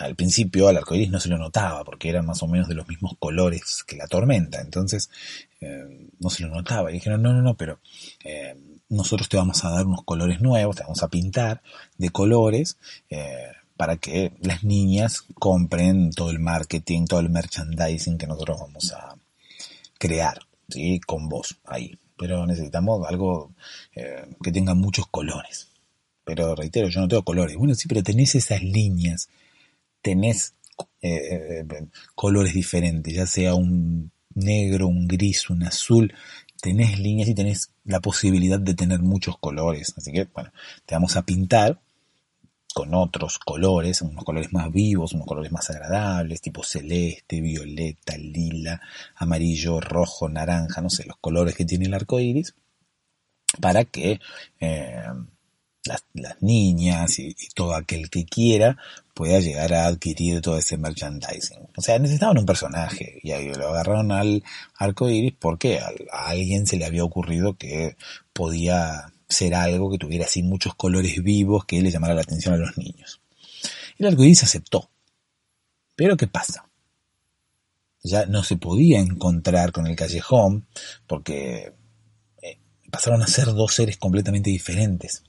al 0.02 0.16
principio 0.16 0.68
al 0.68 0.78
arcoíris 0.78 1.10
no 1.10 1.20
se 1.20 1.30
lo 1.30 1.38
notaba 1.38 1.84
porque 1.84 2.10
eran 2.10 2.26
más 2.26 2.42
o 2.44 2.48
menos 2.48 2.68
de 2.68 2.76
los 2.76 2.88
mismos 2.88 3.14
colores 3.20 3.84
que 3.86 3.96
la 3.96 4.08
tormenta, 4.08 4.62
entonces 4.62 5.10
eh, 5.60 6.10
no 6.20 6.30
se 6.30 6.44
lo 6.44 6.50
notaba 6.50 6.90
y 6.90 6.96
dijeron 6.96 7.22
no, 7.22 7.34
no, 7.34 7.42
no, 7.42 7.56
pero 7.56 7.80
eh, 8.24 8.56
nosotros 8.90 9.30
te 9.30 9.38
vamos 9.38 9.64
a 9.64 9.70
dar 9.70 9.86
unos 9.86 10.04
colores 10.04 10.42
nuevos, 10.42 10.76
te 10.76 10.84
vamos 10.84 11.04
a 11.04 11.10
pintar 11.10 11.62
de 11.98 12.10
colores 12.10 12.78
eh, 13.10 13.48
para 13.78 13.98
que 13.98 14.34
las 14.42 14.64
niñas 14.64 15.24
compren 15.36 16.12
todo 16.12 16.30
el 16.30 16.40
marketing, 16.40 17.06
todo 17.06 17.20
el 17.20 17.30
merchandising 17.30 18.18
que 18.18 18.28
nosotros 18.28 18.60
vamos 18.60 18.92
a 18.94 19.16
crear, 19.98 20.40
¿sí? 20.70 21.00
Con 21.00 21.30
vos 21.30 21.58
ahí. 21.66 21.98
Pero 22.16 22.46
necesitamos 22.46 23.08
algo 23.08 23.52
que 24.44 24.52
tenga 24.52 24.76
muchos 24.76 25.08
colores. 25.08 25.70
Pero 26.24 26.54
reitero, 26.56 26.88
yo 26.90 27.02
no 27.02 27.08
tengo 27.08 27.24
colores. 27.24 27.58
Bueno, 27.58 27.74
sí, 27.74 27.88
pero 27.88 28.04
tenés 28.04 28.36
esas 28.36 28.62
líneas 28.62 29.28
tenés 30.02 30.56
eh, 31.02 31.60
eh, 31.60 31.88
colores 32.16 32.54
diferentes, 32.54 33.14
ya 33.14 33.28
sea 33.28 33.56
un 33.56 34.12
negro, 34.34 34.88
un 34.88 35.08
gris, 35.08 35.50
un 35.50 35.64
azul, 35.64 36.14
tenés 36.62 37.00
líneas 37.00 37.30
y 37.30 37.36
tenés 37.36 37.72
la 37.84 38.00
posibilidad 38.00 38.60
de 38.60 38.74
tener 38.74 39.00
muchos 39.00 39.38
colores. 39.38 39.94
Así 39.98 40.12
que, 40.12 40.26
bueno, 40.34 40.52
te 40.86 40.96
vamos 40.96 41.16
a 41.18 41.24
pintar 41.24 41.80
con 42.74 42.94
otros 42.94 43.38
colores, 43.40 44.02
unos 44.02 44.24
colores 44.24 44.54
más 44.54 44.72
vivos, 44.72 45.14
unos 45.14 45.28
colores 45.28 45.52
más 45.52 45.70
agradables, 45.70 46.42
tipo 46.42 46.64
celeste, 46.64 47.42
violeta, 47.42 48.18
lila, 48.18 48.82
amarillo, 49.16 49.82
rojo, 49.82 50.30
naranja, 50.30 50.82
no 50.82 50.90
sé, 50.90 51.06
los 51.06 51.18
colores 51.18 51.56
que 51.56 51.66
tiene 51.66 51.86
el 51.86 51.94
arco 51.94 52.20
iris, 52.20 52.56
para 53.60 53.84
que 53.84 54.20
eh, 54.60 55.04
las, 55.86 56.04
niñas 56.42 57.20
y, 57.20 57.36
todo 57.56 57.76
aquel 57.76 58.10
que 58.10 58.26
quiera 58.26 58.78
pueda 59.14 59.40
llegar 59.40 59.74
a 59.74 59.88
adquirir 59.88 60.42
todo 60.42 60.58
ese 60.58 60.78
merchandising. 60.78 61.70
O 61.76 61.82
sea, 61.82 62.00
necesitaban 62.00 62.38
un 62.38 62.46
personaje 62.46 63.20
y 63.24 63.32
ahí 63.32 63.54
lo 63.54 63.70
agarraron 63.70 64.12
al 64.12 64.44
arco 64.76 65.10
iris 65.10 65.34
porque 65.38 65.80
a, 65.80 65.92
alguien 66.12 66.68
se 66.68 66.78
le 66.78 66.86
había 66.86 67.04
ocurrido 67.04 67.58
que 67.58 67.98
podía 68.34 69.12
ser 69.28 69.56
algo 69.56 69.92
que 69.92 69.98
tuviera 69.98 70.26
así 70.26 70.44
muchos 70.44 70.76
colores 70.76 71.22
vivos 71.24 71.66
que 71.66 71.82
le 71.82 71.92
llamara 71.92 72.14
la 72.14 72.22
atención 72.22 72.54
a 72.54 72.58
los 72.58 72.78
niños. 72.78 73.22
El 73.98 74.08
arco 74.08 74.24
iris 74.24 74.44
aceptó. 74.44 74.90
Pero 75.96 76.18
¿qué 76.18 76.28
pasa? 76.28 76.68
Ya 78.04 78.26
no 78.26 78.44
se 78.44 78.58
podía 78.58 79.00
encontrar 79.00 79.72
con 79.72 79.86
el 79.86 79.96
callejón 79.96 80.66
porque 81.06 81.74
eh, 82.42 82.60
pasaron 82.90 83.22
a 83.22 83.28
ser 83.28 83.46
dos 83.46 83.76
seres 83.76 83.98
completamente 83.98 84.50
diferentes. 84.50 85.24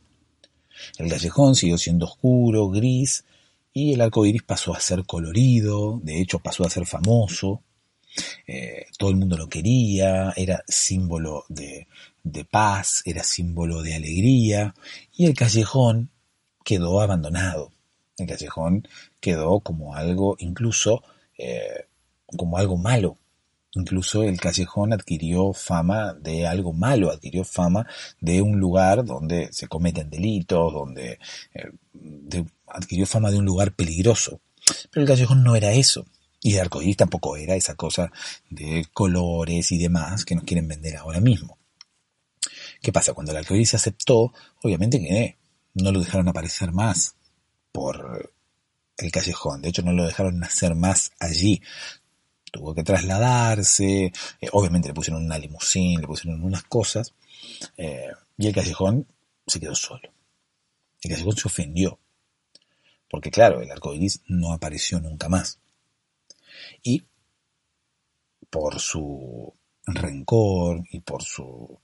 El 0.98 1.10
callejón 1.10 1.54
siguió 1.54 1.78
siendo 1.78 2.06
oscuro, 2.06 2.68
gris, 2.68 3.24
y 3.72 3.94
el 3.94 4.00
arco 4.00 4.26
iris 4.26 4.42
pasó 4.42 4.74
a 4.74 4.80
ser 4.80 5.04
colorido, 5.04 6.00
de 6.02 6.20
hecho 6.20 6.38
pasó 6.38 6.64
a 6.64 6.70
ser 6.70 6.86
famoso. 6.86 7.62
Eh, 8.46 8.86
todo 8.98 9.10
el 9.10 9.16
mundo 9.16 9.36
lo 9.36 9.48
quería, 9.48 10.32
era 10.36 10.62
símbolo 10.68 11.44
de, 11.48 11.86
paz, 12.50 13.02
era 13.06 13.24
símbolo 13.24 13.82
de 13.82 13.94
alegría, 13.94 14.74
y 15.16 15.26
el 15.26 15.34
callejón 15.34 16.10
quedó 16.64 17.00
abandonado. 17.00 17.72
El 18.18 18.26
callejón 18.26 18.86
quedó 19.20 19.60
como 19.60 19.94
algo, 19.94 20.36
incluso 20.38 21.02
eh, 21.38 21.86
como 22.26 22.58
algo 22.58 22.76
malo, 22.76 23.16
Incluso 23.74 24.22
el 24.22 24.38
callejón 24.38 24.92
adquirió 24.92 25.54
fama 25.54 26.12
de 26.14 26.46
algo 26.46 26.74
malo, 26.74 27.10
adquirió 27.10 27.42
fama 27.42 27.86
de 28.20 28.42
un 28.42 28.58
lugar 28.58 29.04
donde 29.04 29.50
se 29.52 29.66
cometen 29.66 30.10
delitos, 30.10 30.72
donde 30.72 31.18
eh, 31.54 32.44
adquirió 32.66 33.06
fama 33.06 33.30
de 33.30 33.38
un 33.38 33.46
lugar 33.46 33.74
peligroso. 33.74 34.40
Pero 34.90 35.02
el 35.02 35.08
callejón 35.08 35.42
no 35.42 35.56
era 35.56 35.72
eso. 35.72 36.04
Y 36.42 36.54
el 36.54 36.60
arcoíris 36.60 36.98
tampoco 36.98 37.36
era 37.36 37.54
esa 37.54 37.74
cosa 37.74 38.12
de 38.50 38.86
colores 38.92 39.72
y 39.72 39.78
demás 39.78 40.24
que 40.24 40.34
nos 40.34 40.44
quieren 40.44 40.68
vender 40.68 40.96
ahora 40.96 41.20
mismo. 41.20 41.56
¿Qué 42.82 42.92
pasa? 42.92 43.14
Cuando 43.14 43.32
el 43.32 43.38
arcoíris 43.38 43.70
se 43.70 43.76
aceptó, 43.76 44.34
obviamente 44.62 45.00
que 45.00 45.38
no 45.74 45.92
lo 45.92 46.00
dejaron 46.00 46.28
aparecer 46.28 46.72
más 46.72 47.14
por 47.70 48.34
el 48.98 49.10
callejón. 49.10 49.62
De 49.62 49.70
hecho, 49.70 49.82
no 49.82 49.92
lo 49.92 50.04
dejaron 50.04 50.38
nacer 50.38 50.74
más 50.74 51.12
allí 51.18 51.62
tuvo 52.52 52.74
que 52.74 52.84
trasladarse, 52.84 54.12
eh, 54.40 54.48
obviamente 54.52 54.88
le 54.88 54.94
pusieron 54.94 55.24
una 55.24 55.38
limusín, 55.38 56.00
le 56.00 56.06
pusieron 56.06 56.44
unas 56.44 56.62
cosas, 56.64 57.14
eh, 57.76 58.12
y 58.36 58.46
el 58.46 58.54
callejón 58.54 59.06
se 59.46 59.58
quedó 59.58 59.74
solo. 59.74 60.12
El 61.00 61.10
callejón 61.10 61.36
se 61.36 61.48
ofendió, 61.48 61.98
porque 63.10 63.30
claro, 63.30 63.60
el 63.60 63.70
arco 63.70 63.94
iris 63.94 64.20
no 64.28 64.52
apareció 64.52 65.00
nunca 65.00 65.28
más. 65.28 65.58
Y 66.82 67.02
por 68.50 68.78
su 68.78 69.52
rencor 69.86 70.84
y 70.90 71.00
por 71.00 71.22
su 71.22 71.80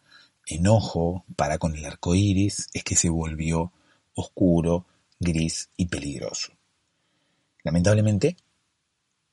enojo 0.47 1.25
para 1.35 1.59
con 1.59 1.75
el 1.75 1.85
arco 1.85 2.15
iris 2.15 2.69
es 2.73 2.85
que 2.85 2.95
se 2.95 3.09
volvió 3.09 3.73
oscuro, 4.15 4.87
gris 5.19 5.71
y 5.77 5.87
peligroso. 5.87 6.53
Lamentablemente, 7.65 8.37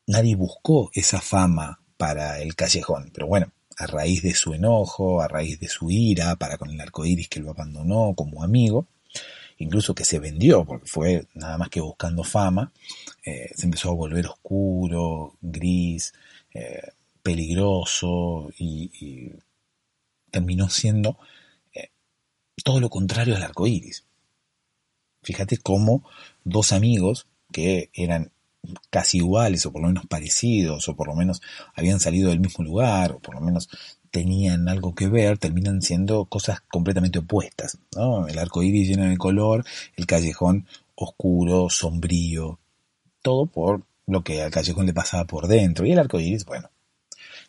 nadie 0.07 0.35
buscó 0.35 0.91
esa 0.93 1.21
fama 1.21 1.79
para 1.97 2.39
el 2.41 2.55
callejón, 2.55 3.11
pero 3.13 3.27
bueno, 3.27 3.51
a 3.77 3.87
raíz 3.87 4.21
de 4.21 4.33
su 4.33 4.53
enojo, 4.53 5.21
a 5.21 5.27
raíz 5.27 5.59
de 5.59 5.67
su 5.67 5.91
ira 5.91 6.35
para 6.35 6.57
con 6.57 6.69
el 6.69 6.79
arco 6.79 7.05
iris 7.05 7.29
que 7.29 7.39
lo 7.39 7.51
abandonó 7.51 8.13
como 8.15 8.43
amigo, 8.43 8.87
incluso 9.57 9.95
que 9.95 10.05
se 10.05 10.19
vendió, 10.19 10.65
porque 10.65 10.87
fue 10.87 11.27
nada 11.33 11.57
más 11.57 11.69
que 11.69 11.81
buscando 11.81 12.23
fama, 12.23 12.71
eh, 13.25 13.49
se 13.55 13.65
empezó 13.65 13.89
a 13.89 13.95
volver 13.95 14.27
oscuro, 14.27 15.37
gris, 15.41 16.13
eh, 16.53 16.91
peligroso 17.21 18.49
y, 18.57 19.31
terminó 20.31 20.69
siendo 20.69 21.17
eh, 21.73 21.91
todo 22.63 22.81
lo 22.81 22.89
contrario 22.89 23.35
al 23.37 23.43
arco 23.43 23.67
iris. 23.67 24.05
Fíjate 25.23 25.57
cómo 25.57 26.07
dos 26.43 26.73
amigos 26.73 27.27
que 27.53 27.89
eran 27.93 28.31
casi 28.89 29.17
iguales 29.17 29.65
o 29.65 29.71
por 29.71 29.82
lo 29.82 29.88
menos 29.89 30.06
parecidos 30.08 30.88
o 30.89 30.95
por 30.95 31.08
lo 31.08 31.15
menos 31.15 31.41
habían 31.75 31.99
salido 31.99 32.30
del 32.30 32.39
mismo 32.39 32.63
lugar 32.63 33.13
o 33.13 33.19
por 33.19 33.36
lo 33.36 33.41
menos 33.41 33.69
tenían 34.12 34.69
algo 34.69 34.95
que 34.95 35.10
ver, 35.10 35.38
terminan 35.38 35.82
siendo 35.82 36.25
cosas 36.25 36.62
completamente 36.71 37.19
opuestas. 37.19 37.78
El 38.28 38.39
arco 38.39 38.63
iris 38.63 38.88
lleno 38.88 39.04
de 39.04 39.17
color, 39.17 39.65
el 39.97 40.06
callejón 40.06 40.67
oscuro, 40.95 41.69
sombrío, 41.69 42.60
todo 43.21 43.45
por 43.45 43.84
lo 44.08 44.23
que 44.23 44.41
al 44.41 44.51
callejón 44.51 44.86
le 44.86 44.93
pasaba 44.93 45.25
por 45.25 45.47
dentro. 45.47 45.86
Y 45.86 45.91
el 45.91 45.99
arco 45.99 46.19
iris, 46.19 46.45
bueno, 46.45 46.69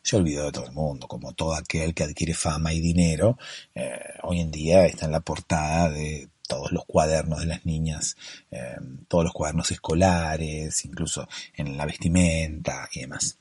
se 0.02 0.16
olvidó 0.16 0.44
de 0.46 0.52
todo 0.52 0.66
el 0.66 0.72
mundo, 0.72 1.06
como 1.06 1.32
todo 1.34 1.54
aquel 1.54 1.94
que 1.94 2.04
adquiere 2.04 2.34
fama 2.34 2.72
y 2.72 2.80
dinero, 2.80 3.38
eh, 3.74 3.98
hoy 4.22 4.40
en 4.40 4.50
día 4.50 4.86
está 4.86 5.06
en 5.06 5.12
la 5.12 5.20
portada 5.20 5.90
de 5.90 6.28
todos 6.46 6.72
los 6.72 6.84
cuadernos 6.86 7.40
de 7.40 7.46
las 7.46 7.66
niñas, 7.66 8.16
eh, 8.50 8.76
todos 9.08 9.24
los 9.24 9.32
cuadernos 9.32 9.70
escolares, 9.70 10.84
incluso 10.84 11.28
en 11.54 11.76
la 11.76 11.86
vestimenta 11.86 12.88
y 12.92 13.00
demás. 13.00 13.38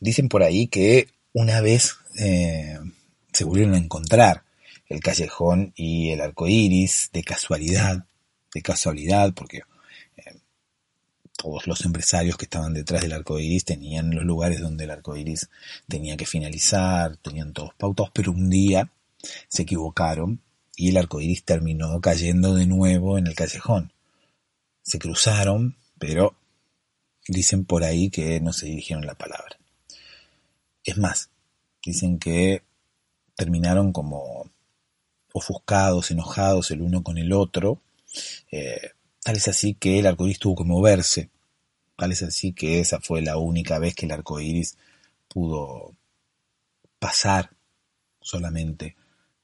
Dicen 0.00 0.28
por 0.28 0.42
ahí 0.42 0.66
que 0.66 1.08
una 1.32 1.60
vez 1.60 1.96
eh, 2.18 2.78
se 3.32 3.44
volvieron 3.44 3.74
a 3.74 3.78
encontrar 3.78 4.44
el 4.88 5.00
callejón 5.00 5.72
y 5.74 6.10
el 6.10 6.20
arco 6.20 6.48
iris 6.48 7.10
de 7.12 7.22
casualidad, 7.22 8.04
de 8.52 8.62
casualidad, 8.62 9.32
porque 9.32 9.62
eh, 10.16 10.36
todos 11.36 11.66
los 11.66 11.84
empresarios 11.84 12.36
que 12.36 12.44
estaban 12.44 12.74
detrás 12.74 13.02
del 13.02 13.12
arco 13.12 13.38
iris 13.38 13.64
tenían 13.64 14.14
los 14.14 14.24
lugares 14.24 14.60
donde 14.60 14.84
el 14.84 14.90
arco 14.90 15.16
iris 15.16 15.48
tenía 15.88 16.16
que 16.16 16.26
finalizar, 16.26 17.16
tenían 17.16 17.52
todos 17.52 17.74
pautos, 17.74 18.10
pero 18.12 18.32
un 18.32 18.50
día 18.50 18.90
se 19.48 19.62
equivocaron 19.62 20.40
y 20.76 20.90
el 20.90 20.96
arco 20.96 21.20
iris 21.20 21.44
terminó 21.44 22.00
cayendo 22.00 22.54
de 22.54 22.66
nuevo 22.66 23.18
en 23.18 23.26
el 23.26 23.34
callejón. 23.34 23.92
Se 24.82 24.98
cruzaron, 24.98 25.76
pero 25.98 26.34
dicen 27.28 27.64
por 27.64 27.84
ahí 27.84 28.10
que 28.10 28.40
no 28.40 28.52
se 28.52 28.66
dirigieron 28.66 29.06
la 29.06 29.14
palabra. 29.14 29.58
Es 30.84 30.98
más, 30.98 31.30
dicen 31.84 32.18
que 32.18 32.62
terminaron 33.36 33.92
como 33.92 34.50
ofuscados, 35.32 36.10
enojados 36.10 36.70
el 36.70 36.82
uno 36.82 37.02
con 37.02 37.18
el 37.18 37.32
otro. 37.32 37.80
Eh, 38.50 38.90
tal 39.22 39.36
es 39.36 39.48
así 39.48 39.74
que 39.74 39.98
el 39.98 40.06
arco 40.06 40.26
iris 40.26 40.38
tuvo 40.38 40.56
que 40.56 40.64
moverse. 40.64 41.30
Tal 41.96 42.12
es 42.12 42.22
así 42.22 42.52
que 42.52 42.80
esa 42.80 43.00
fue 43.00 43.22
la 43.22 43.36
única 43.36 43.78
vez 43.78 43.94
que 43.94 44.06
el 44.06 44.12
arco 44.12 44.40
iris 44.40 44.76
pudo 45.28 45.94
pasar 46.98 47.50
solamente 48.20 48.96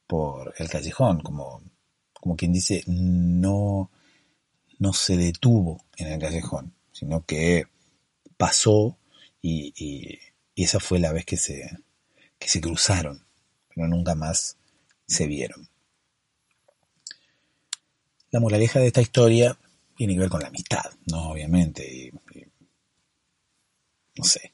por 0.08 0.52
el 0.58 0.68
callejón, 0.68 1.20
como, 1.20 1.62
como 2.12 2.36
quien 2.36 2.52
dice, 2.52 2.82
no, 2.88 3.90
no 4.80 4.92
se 4.92 5.16
detuvo 5.16 5.84
en 5.96 6.08
el 6.08 6.18
callejón, 6.18 6.74
sino 6.90 7.24
que 7.24 7.68
pasó 8.36 8.98
y, 9.40 9.72
y 10.58 10.64
esa 10.64 10.80
fue 10.80 10.98
la 10.98 11.12
vez 11.12 11.24
que 11.24 11.36
se, 11.36 11.70
que 12.36 12.48
se 12.48 12.60
cruzaron, 12.60 13.24
pero 13.68 13.86
nunca 13.86 14.16
más 14.16 14.56
se 15.06 15.28
vieron. 15.28 15.68
La 18.30 18.40
moraleja 18.40 18.80
de 18.80 18.88
esta 18.88 19.00
historia 19.00 19.56
tiene 19.96 20.14
que 20.14 20.20
ver 20.20 20.28
con 20.28 20.40
la 20.40 20.48
amistad, 20.48 20.90
¿no? 21.06 21.30
Obviamente. 21.30 22.12
no 24.16 24.24
sé. 24.24 24.52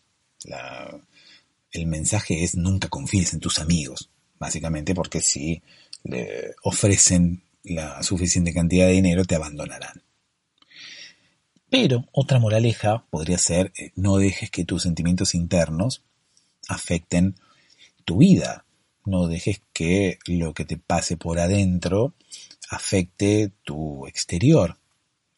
el 1.72 1.86
mensaje 1.86 2.44
es 2.44 2.54
nunca 2.54 2.88
confíes 2.88 3.32
en 3.32 3.40
tus 3.40 3.58
amigos, 3.58 4.10
básicamente 4.38 4.94
porque 4.94 5.20
si 5.20 5.62
le 6.02 6.54
ofrecen 6.62 7.42
la 7.64 8.02
suficiente 8.02 8.52
cantidad 8.52 8.86
de 8.86 8.92
dinero 8.92 9.24
te 9.24 9.34
abandonarán. 9.34 10.02
Pero 11.70 12.04
otra 12.12 12.38
moraleja 12.38 13.04
podría 13.10 13.38
ser 13.38 13.72
eh, 13.76 13.90
no 13.96 14.18
dejes 14.18 14.50
que 14.50 14.64
tus 14.64 14.82
sentimientos 14.82 15.34
internos 15.34 16.04
afecten 16.68 17.34
tu 18.04 18.18
vida. 18.18 18.64
No 19.04 19.26
dejes 19.26 19.60
que 19.72 20.18
lo 20.26 20.54
que 20.54 20.64
te 20.64 20.76
pase 20.76 21.16
por 21.16 21.38
adentro 21.38 22.14
afecte 22.70 23.50
tu 23.64 24.06
exterior. 24.06 24.78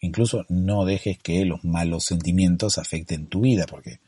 Incluso 0.00 0.44
no 0.48 0.84
dejes 0.84 1.18
que 1.18 1.44
los 1.44 1.64
malos 1.64 2.04
sentimientos 2.04 2.78
afecten 2.78 3.26
tu 3.26 3.40
vida, 3.40 3.66
porque 3.66 3.98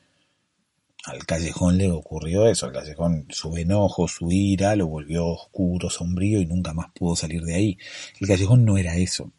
al 1.05 1.25
callejón 1.25 1.79
le 1.79 1.91
ocurrió 1.91 2.47
eso. 2.47 2.67
Al 2.67 2.73
callejón 2.73 3.27
su 3.31 3.57
enojo, 3.57 4.09
su 4.09 4.31
ira 4.31 4.77
lo 4.77 4.87
volvió 4.87 5.27
oscuro, 5.27 5.91
sombrío 5.91 6.41
y 6.41 6.47
nunca 6.47 6.75
más 6.75 6.89
pudo 6.93 7.17
salir 7.17 7.43
de 7.43 7.55
ahí. 7.55 7.79
El 8.21 8.29
callejón 8.29 8.65
no 8.65 8.77
era 8.77 8.97
eso. 8.97 9.33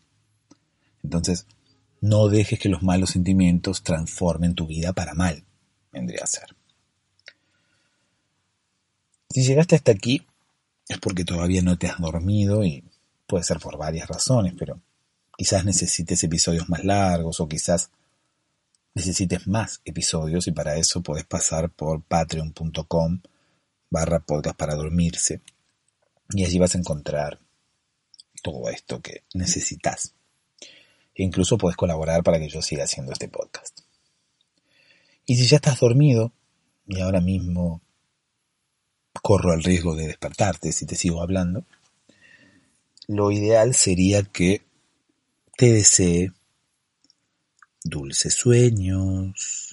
Entonces, 1.04 1.46
no 2.02 2.28
dejes 2.28 2.60
que 2.60 2.70
los 2.70 2.82
malos 2.82 3.12
sentimientos 3.12 3.84
transformen 3.84 4.56
tu 4.56 4.68
vida 4.68 4.94
para 4.94 5.14
mal, 5.14 5.44
vendría 5.92 6.24
a 6.24 6.28
ser. 6.28 6.56
Si 9.30 9.44
llegaste 9.44 9.76
hasta 9.76 9.92
aquí, 9.92 10.26
es 10.88 10.98
porque 10.98 11.26
todavía 11.26 11.62
no 11.62 11.78
te 11.78 11.88
has 11.88 12.00
dormido 12.00 12.64
y 12.64 12.84
puede 13.28 13.44
ser 13.44 13.60
por 13.60 13.78
varias 13.78 14.08
razones, 14.08 14.54
pero 14.58 14.82
quizás 15.38 15.64
necesites 15.66 16.24
episodios 16.24 16.68
más 16.68 16.84
largos 16.84 17.40
o 17.40 17.48
quizás 17.48 17.92
necesites 18.94 19.48
más 19.48 19.82
episodios 19.86 20.48
y 20.48 20.52
para 20.52 20.76
eso 20.78 21.02
puedes 21.02 21.26
pasar 21.26 21.70
por 21.70 22.02
patreon.com 22.02 23.22
barra 23.90 24.20
podcast 24.20 24.58
para 24.58 24.76
dormirse 24.76 25.42
y 26.30 26.46
allí 26.46 26.60
vas 26.60 26.76
a 26.76 26.78
encontrar 26.78 27.40
todo 28.42 28.70
esto 28.70 29.02
que 29.02 29.24
necesitas. 29.34 30.14
E 31.16 31.24
incluso 31.24 31.58
puedes 31.58 31.76
colaborar 31.76 32.24
para 32.24 32.40
que 32.40 32.50
yo 32.50 32.62
siga 32.62 32.84
haciendo 32.84 33.12
este 33.12 33.28
podcast. 33.28 33.80
Y 35.26 35.36
si 35.36 35.46
ya 35.46 35.58
estás 35.58 35.80
dormido 35.80 36.32
y 36.88 37.02
ahora 37.02 37.22
mismo 37.22 37.82
corro 39.22 39.54
el 39.54 39.64
riesgo 39.64 39.96
de 39.96 40.08
despertarte 40.08 40.72
si 40.72 40.86
te 40.86 40.96
sigo 40.96 41.22
hablando, 41.22 41.66
lo 43.08 43.32
ideal 43.32 43.74
sería 43.74 44.24
que 44.24 44.62
te 45.58 45.74
desee 45.74 46.32
dulces 47.84 48.34
sueños, 48.34 49.69